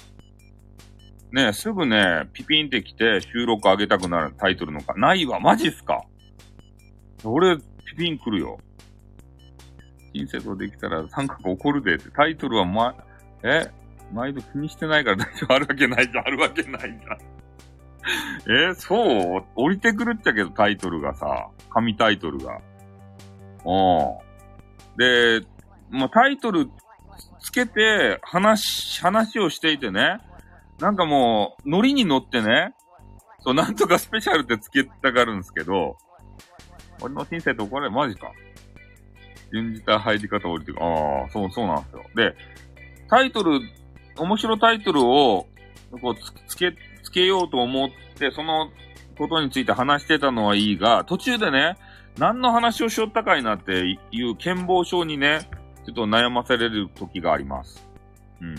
[1.33, 4.93] ねすぐね、ピピンって来て収録上げたくなるタイトルのか？
[4.93, 6.03] ないわ、マジっすか？
[7.23, 7.63] 俺、ピ
[7.97, 8.59] ピン来るよ。
[10.13, 12.11] 人生とできたら三角怒るでって。
[12.11, 12.95] タイトルはま、
[13.43, 13.71] え？
[14.13, 15.53] 毎度気にしてないから 大丈夫？
[15.53, 18.71] あるわけないじゃん、あるわけないじゃん。
[18.71, 19.43] え、そう？
[19.55, 22.59] 降りてくるっちゃけど、タイトルがさ、紙タイトルが。
[23.65, 24.97] うん。
[24.97, 25.47] で、
[25.89, 26.69] まあ、タイトル
[27.41, 30.19] つけて、話、話をしていてね、
[30.79, 32.73] なんかもう、ノリに乗ってね、
[33.43, 35.97] そう、なんとかスペシャルってつけたがるんですけど、
[37.01, 37.95] 俺の人生って怒られる？
[37.95, 38.31] マジか。
[39.51, 40.81] 順じた入り方降りてく。
[40.81, 42.03] ああ、そう、そうなんですよ。
[42.15, 42.35] で、
[43.09, 43.59] タイトル
[44.17, 45.47] 面白タイトルを、
[46.01, 46.73] こうつ、つけ、
[47.03, 48.69] つけようと思って、その
[49.17, 51.75] ことについて話してたのはいいが、途中でね、
[52.17, 55.49] 何の話をしよったかいなっていう健忘症にね、
[55.85, 57.87] ちょっと悩まされる時があります。
[58.41, 58.55] うん。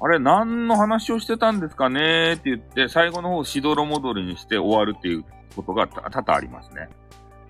[0.00, 6.88] あれ、何の話をしてたんですかねって言って、最後の方しどろ戻りにして終わるっていうことが多々ありますね。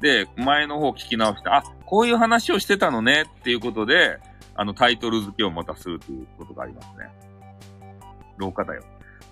[0.00, 4.18] で、前の方聞き直して、あ、こういう話をしてたのねっていうことで、
[4.54, 7.10] あの、タイトル付けをまたするということがありますね。
[8.36, 8.82] 廊下だよ。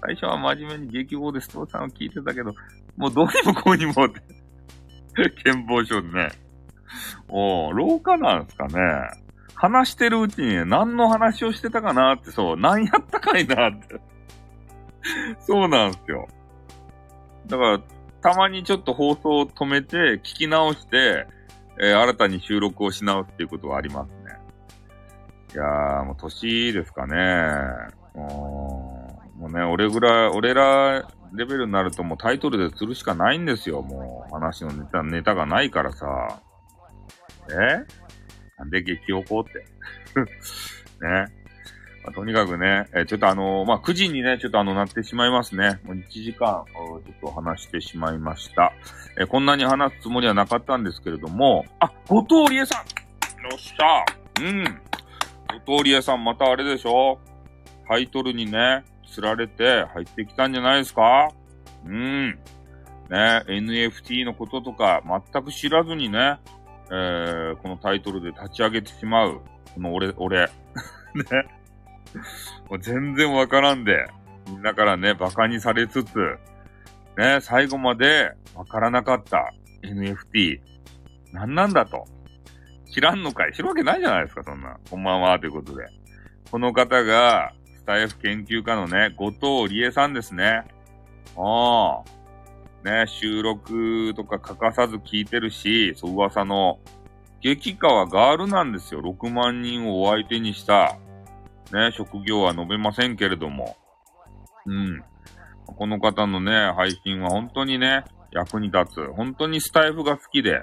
[0.02, 2.52] 最初は真面目に激棒でストーさんを聞いてたけど、
[2.97, 4.20] もうどうにもこうにもって
[5.44, 6.28] 健忘症でね。
[7.28, 9.23] お廊下なんすかね。
[9.65, 14.01] 話してるうちに、ね、何の話をしてたかなって、そう、何やったかいなって
[15.41, 16.28] そうなんですよ。
[17.47, 17.81] だから、
[18.20, 21.27] たまにちょっと放送を止めて、聞き直して、
[21.81, 24.39] えー、新たに収録をし直すっていうことはありますね。
[25.55, 27.15] いやー、もう年ですかね。
[28.15, 33.82] もうもうね、俺ぐらい、俺らレベルになるともうタイトルで釣るしかないんですよ。
[33.82, 36.07] もう話のネタ、ネタがないからさ。
[37.51, 38.03] え？
[38.59, 39.59] なんで激おこって。
[41.05, 41.26] ね。
[42.05, 45.81] まあ、とにかくね、えちょっとあのー、まあ、9時にね、ちょっとあの、なってしまいますね。
[45.85, 48.72] もう1時間、ちょっと話してしまいました。
[49.18, 52.85] えこんなに話すつもりはなかったんですけれども、あ、後藤理恵さん
[53.43, 54.05] よっしゃ
[54.43, 54.64] うん。
[55.64, 57.18] 後藤理恵さんまたあれでしょ？
[57.89, 61.31] タイトルにね、釣られて入ってきたんじゃないですか？
[61.86, 62.39] うん。
[63.09, 65.02] ね、NFT のこととか
[65.32, 66.36] 全く知らずにね、
[66.90, 69.40] えー、このタイトルで立ち上げてしまう。
[69.74, 70.40] この俺、俺。
[71.15, 71.47] ね。
[72.69, 74.06] もう全然わからんで、
[74.48, 76.39] みんなからね、馬鹿にされつつ、
[77.16, 79.52] ね、最後までわからなかった
[79.82, 80.61] NFT。
[81.32, 82.05] 何なんだと。
[82.86, 84.78] 知らんのかい知るわけないじゃないですか、そんな。
[84.89, 85.86] こんばんは、ということで。
[86.51, 90.65] この方が、スタイフ研究家のね、後藤理恵さんですね。
[91.36, 92.14] ああ。
[92.85, 96.78] ね、収録とか欠かさず聞いてるし、そう噂の、
[97.40, 99.01] 激川ガールなんですよ。
[99.01, 100.98] 6万人をお相手にした、
[101.73, 103.77] ね、職業は述べませんけれども。
[104.66, 105.02] うん。
[105.66, 109.12] この方のね、配信は本当にね、役に立つ。
[109.12, 110.62] 本当にスタイフが好きで、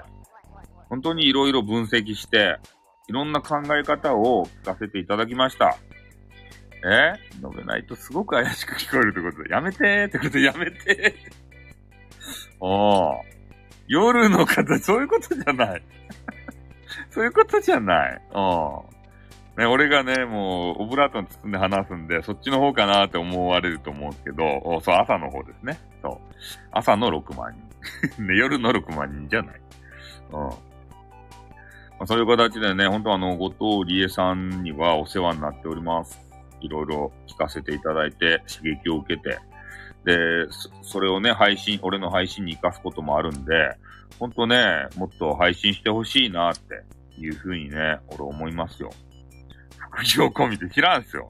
[0.88, 2.58] 本当に色々分析して、
[3.08, 5.76] いろんな考え方を聞かせていただきました。
[6.84, 7.14] え？
[7.40, 11.41] 述べないとすごく怪しく聞こえるってことで、やめてーってこと、やめてー
[12.62, 13.20] お。
[13.88, 15.82] 夜の方、そういうことじゃない。
[17.10, 18.22] そういうことじゃない。
[18.34, 18.92] うん。
[19.56, 25.78] ね、俺がね、もう、オブラートに包んで話すんで、そっちの方かなって思われると思うんですけど、そう、朝の方ですね。
[26.00, 26.34] そう。
[26.70, 27.54] 朝の6万
[28.16, 28.22] 人。
[28.24, 29.60] ね、夜の6万人じゃない。
[30.32, 30.40] うん。
[30.40, 30.54] ま
[32.00, 36.18] あ、そういう形でね、本当あの、後藤理恵さんにはお世話になっております。
[36.60, 39.38] いろいろ聞かせていただいて、刺激を受けて、
[40.04, 40.14] で、
[40.82, 43.76] それをね、配信、俺の配信に活かすこともあるんで、
[44.18, 46.84] ほんとね、もっと配信してほしいなって
[47.20, 48.90] いうふうにね、俺思いますよ。
[49.92, 51.28] 副業込みで知らんすよ。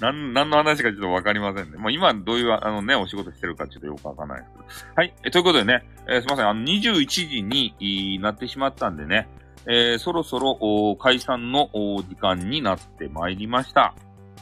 [0.00, 1.78] なん、何の話かちょっとわかりませんね。
[1.78, 4.94] まあ、今どういう、あのね、お仕事してるかちょっとよくわかんないですけど。
[4.96, 5.14] はい。
[5.24, 6.48] えということでね、えー、すいません。
[6.48, 9.28] あの、21時になってしまったんでね、
[9.66, 11.68] えー、そろそろ解散の
[12.08, 13.94] 時間になってまいりました。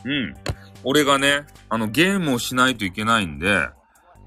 [0.04, 0.34] うん。
[0.84, 3.68] 俺がね、あの、ゲームをしないといけないんで、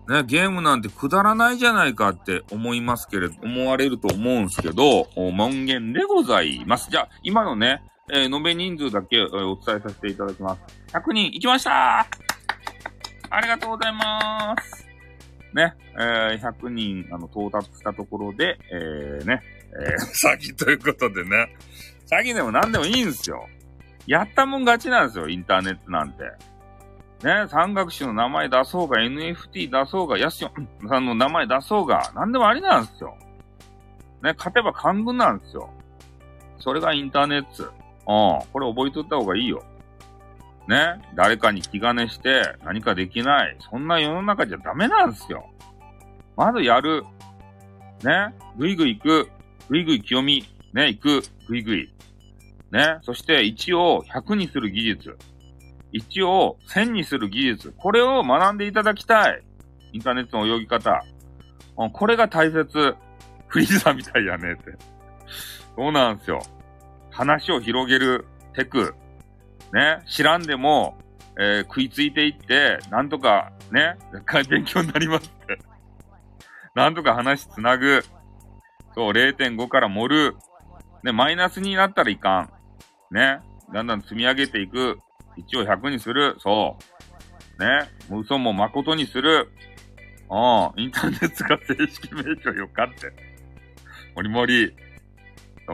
[0.10, 6.90] ね、ゲームなんてくだらないじゃないかって思いますけれど、思われると思うんすけど、門限でございます。
[6.90, 10.62] じゃあ、今のね、えー、延べ人数だけ、え、お伝えさせていただきます。
[10.94, 12.08] 100人行きました
[13.30, 14.88] ありがとうございます。
[15.54, 19.42] ね、えー、100人、あの、到達したところで、えー、ね、
[19.80, 19.98] えー、
[20.34, 21.56] 詐欺ということでね、
[22.12, 23.48] 詐欺でも何でもいいんですよ。
[24.10, 26.24] やったもん勝ちなんですよ、インターネットなんて。
[27.24, 30.50] ね、三学士の名前出そうが、NFT 出そうが、ヤスヨ
[30.84, 33.16] ンさんの名前出そうが、何でもありなんですよ。
[34.24, 35.70] ね、勝てば官軍なんですよ。
[36.58, 37.66] それがインターネット。
[37.66, 37.72] うん。
[38.52, 39.64] これ覚えとった方がいいよ。
[40.68, 43.58] ね、誰かに気兼ねして何かできない。
[43.70, 45.48] そんな世の中じゃダメなんですよ。
[46.36, 47.04] まずやる。
[48.04, 49.30] ね、ぐいぐい行く。
[49.70, 50.44] ぐいぐい清み。
[50.74, 51.22] ね、行く。
[51.48, 51.94] ぐいぐい。
[52.72, 53.00] ね。
[53.02, 55.18] そして1を100にする技術。
[55.94, 57.74] 1を1000にする技術。
[57.78, 59.44] これを学んでいただきたい。
[59.94, 61.04] インターネットの泳ぎ方。
[61.94, 62.96] これが大切。
[63.48, 64.76] フリーザみたいやねって。
[65.76, 66.42] そうなんですよ。
[67.10, 68.94] 話を広げるテク。
[69.74, 70.04] ね。
[70.08, 70.98] 知らんでも、
[71.40, 73.98] えー、食いついていって、なんとかね、
[74.50, 75.58] 勉強になりますって。
[76.76, 78.04] なんとか話つなぐ。
[78.94, 80.36] そう、0.5から盛る。
[81.04, 82.50] ね、マイナスになったらいかん。
[83.12, 83.40] ね。
[83.74, 85.00] だんだん積み上げていく。
[85.38, 86.36] 1を100にする。
[86.40, 86.78] そ
[87.60, 87.64] う。
[87.64, 87.90] ね。
[88.12, 89.50] 嘘も誠にする。
[90.30, 90.82] うん。
[90.82, 93.12] インターネットが正式名称よかって。
[94.16, 94.76] もりもり。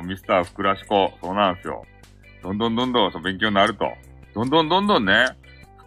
[0.04, 1.14] ミスターふくらしこ。
[1.22, 1.86] そうなんですよ。
[2.44, 3.86] どんどんどんどんそう勉強になると。
[4.34, 5.28] どんどんどんどんね、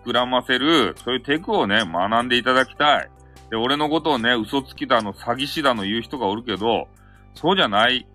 [0.05, 3.11] 膨らませる、そういうテクをね、学んでいただきたい。
[3.51, 6.89] で、俺のことをね、嘘つきだの、詐欺師だの言う人がおるけど、
[7.35, 8.07] そうじゃない。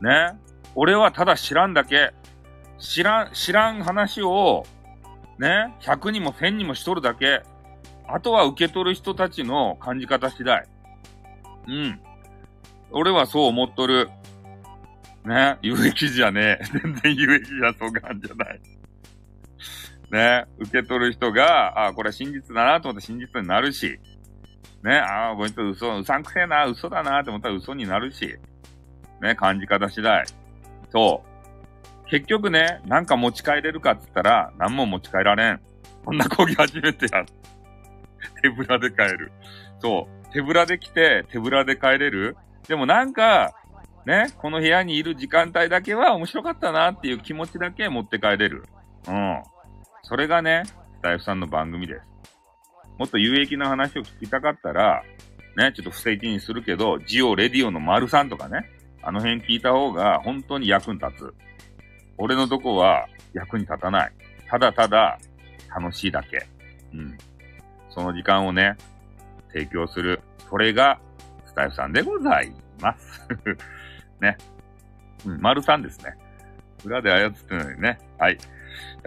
[0.00, 0.38] ね。
[0.76, 2.12] 俺はただ知らんだけ。
[2.78, 4.64] 知らん、知らん話を、
[5.38, 7.42] ね、100にも1000にもしとるだけ。
[8.06, 10.68] あとは受け取る人たちの感じ方次第。
[11.66, 12.00] うん。
[12.92, 14.10] 俺はそう思っとる。
[15.24, 16.64] ね、有益じゃねえ。
[16.78, 18.60] 全然有益じゃそうがんじゃない。
[20.10, 23.98] ね、受け取る人が、あ、これ真実だなと思って真実になるし。
[24.84, 28.36] ね、ああ、こいつ嘘、うさんくせえな、嘘だなって思ったら嘘になるし。
[29.22, 30.24] ね、感じ方次第。
[30.90, 32.08] そう。
[32.08, 35.60] 結局ね、なんか持ち帰れるかって言ったら、何も持ち帰られん。
[36.04, 37.24] こんな講義初めてや。
[38.42, 39.32] 手ぶらで帰る。
[39.80, 40.32] そう。
[40.32, 42.36] 手ぶらで来て、手ぶらで帰れる。
[42.68, 43.54] でもなんか、
[44.06, 48.64] ね、この部屋にいる時間帯だけは面白かったなっていう気持ちだけ持って帰れる。
[49.08, 49.42] うん。
[50.02, 52.02] それがね、スタイフさんの番組です。
[52.98, 55.02] もっと有益な話を聞きたかったら、
[55.56, 58.70] ね、ちょっと不正規にするけど、ジオレディオの丸さんとかね、
[59.06, 61.34] あの辺聞いた方が本当に役に立つ。
[62.18, 64.12] 俺のとこは役に立たない。
[64.50, 65.20] ただただ
[65.72, 66.44] 楽しいだけ。
[66.92, 67.16] うん。
[67.88, 68.76] その時間をね、
[69.52, 70.20] 提供する。
[70.50, 70.98] それが
[71.46, 73.28] スタイフさんでございます。
[74.20, 74.36] ね。
[75.24, 76.16] うん、丸さんですね。
[76.84, 78.00] 裏で操ってるのにね。
[78.18, 78.38] はい。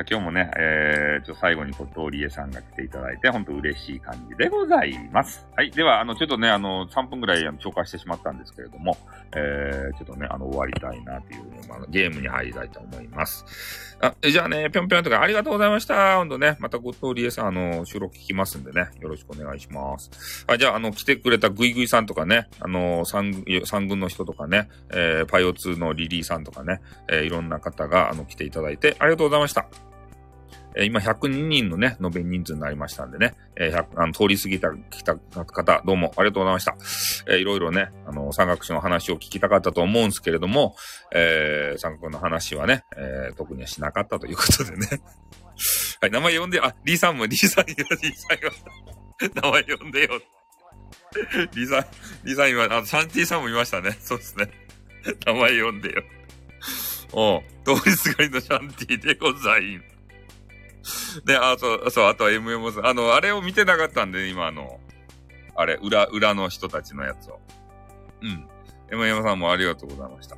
[0.10, 5.48] 今日もね、えー、ちょ最後に小通りえさんが来ていただいて、ほんと嬉しい感じでございます。
[5.56, 5.72] はい。
[5.72, 8.98] では、あの、ちょっとね、あの、3分ぐらい紹介してしまったんですけれども、
[9.36, 13.46] えー、ちょっとね、あの、終わりたいなという、まあ、ゲームに入りたいと思います。
[14.02, 16.18] あ、じゃあね、ぴょんぴょんとかありがとうございました。
[16.18, 20.46] ほんとね、またご通りさん、あの、収録聞きますんでね、よろしくお願いします。
[20.48, 29.89] あ、じゃあ、あの、来てくれたぐいぐいさんとかね、あの、三三軍の人とかね、えー、パイオ2のリリーさんとかね、えー、いろんな方が、あの、来ていただいて、ありがとうございました。
[30.76, 36.76] えー、今102人のね、延べ人数になりましたんでね、えー、あの通り過ぎた、来た方、どうもありがとうございました。
[37.28, 40.76] えー、いろいろね、あの、三学士の話を聞きたかったと思うんですけれども、
[41.14, 44.88] えー、三学の話はね、えー、特にはしなかったということでね。
[46.02, 50.22] はい、名前呼んで、あ、リーさんも、リーさんリーさんが、名前呼んでよ。
[51.54, 51.86] リーさん、
[52.24, 53.98] リーさん今、あ、サンティさんもいましたね。
[54.00, 54.50] そうですね。
[55.26, 56.04] 名前呼んでよ。
[57.12, 59.99] お通りすがりのシャンティでございます。
[61.26, 62.88] で、あ、そう、そう、あとは MM さん。
[62.88, 64.80] あの、あれを見てなかったんで、今、あの、
[65.56, 67.40] あれ、裏、裏の人たちのやつを。
[68.22, 68.48] うん。
[68.92, 70.38] MM さんもありがとうございました。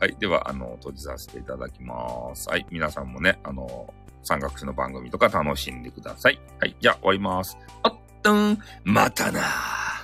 [0.00, 0.16] はい。
[0.18, 2.48] では、あの、閉じさせていただきます。
[2.48, 2.66] はい。
[2.70, 3.92] 皆さんもね、あの、
[4.22, 6.40] 山岳の番組とか楽しんでください。
[6.60, 6.76] はい。
[6.80, 7.56] じゃあ、終わります。
[7.82, 9.97] あっとん、またなー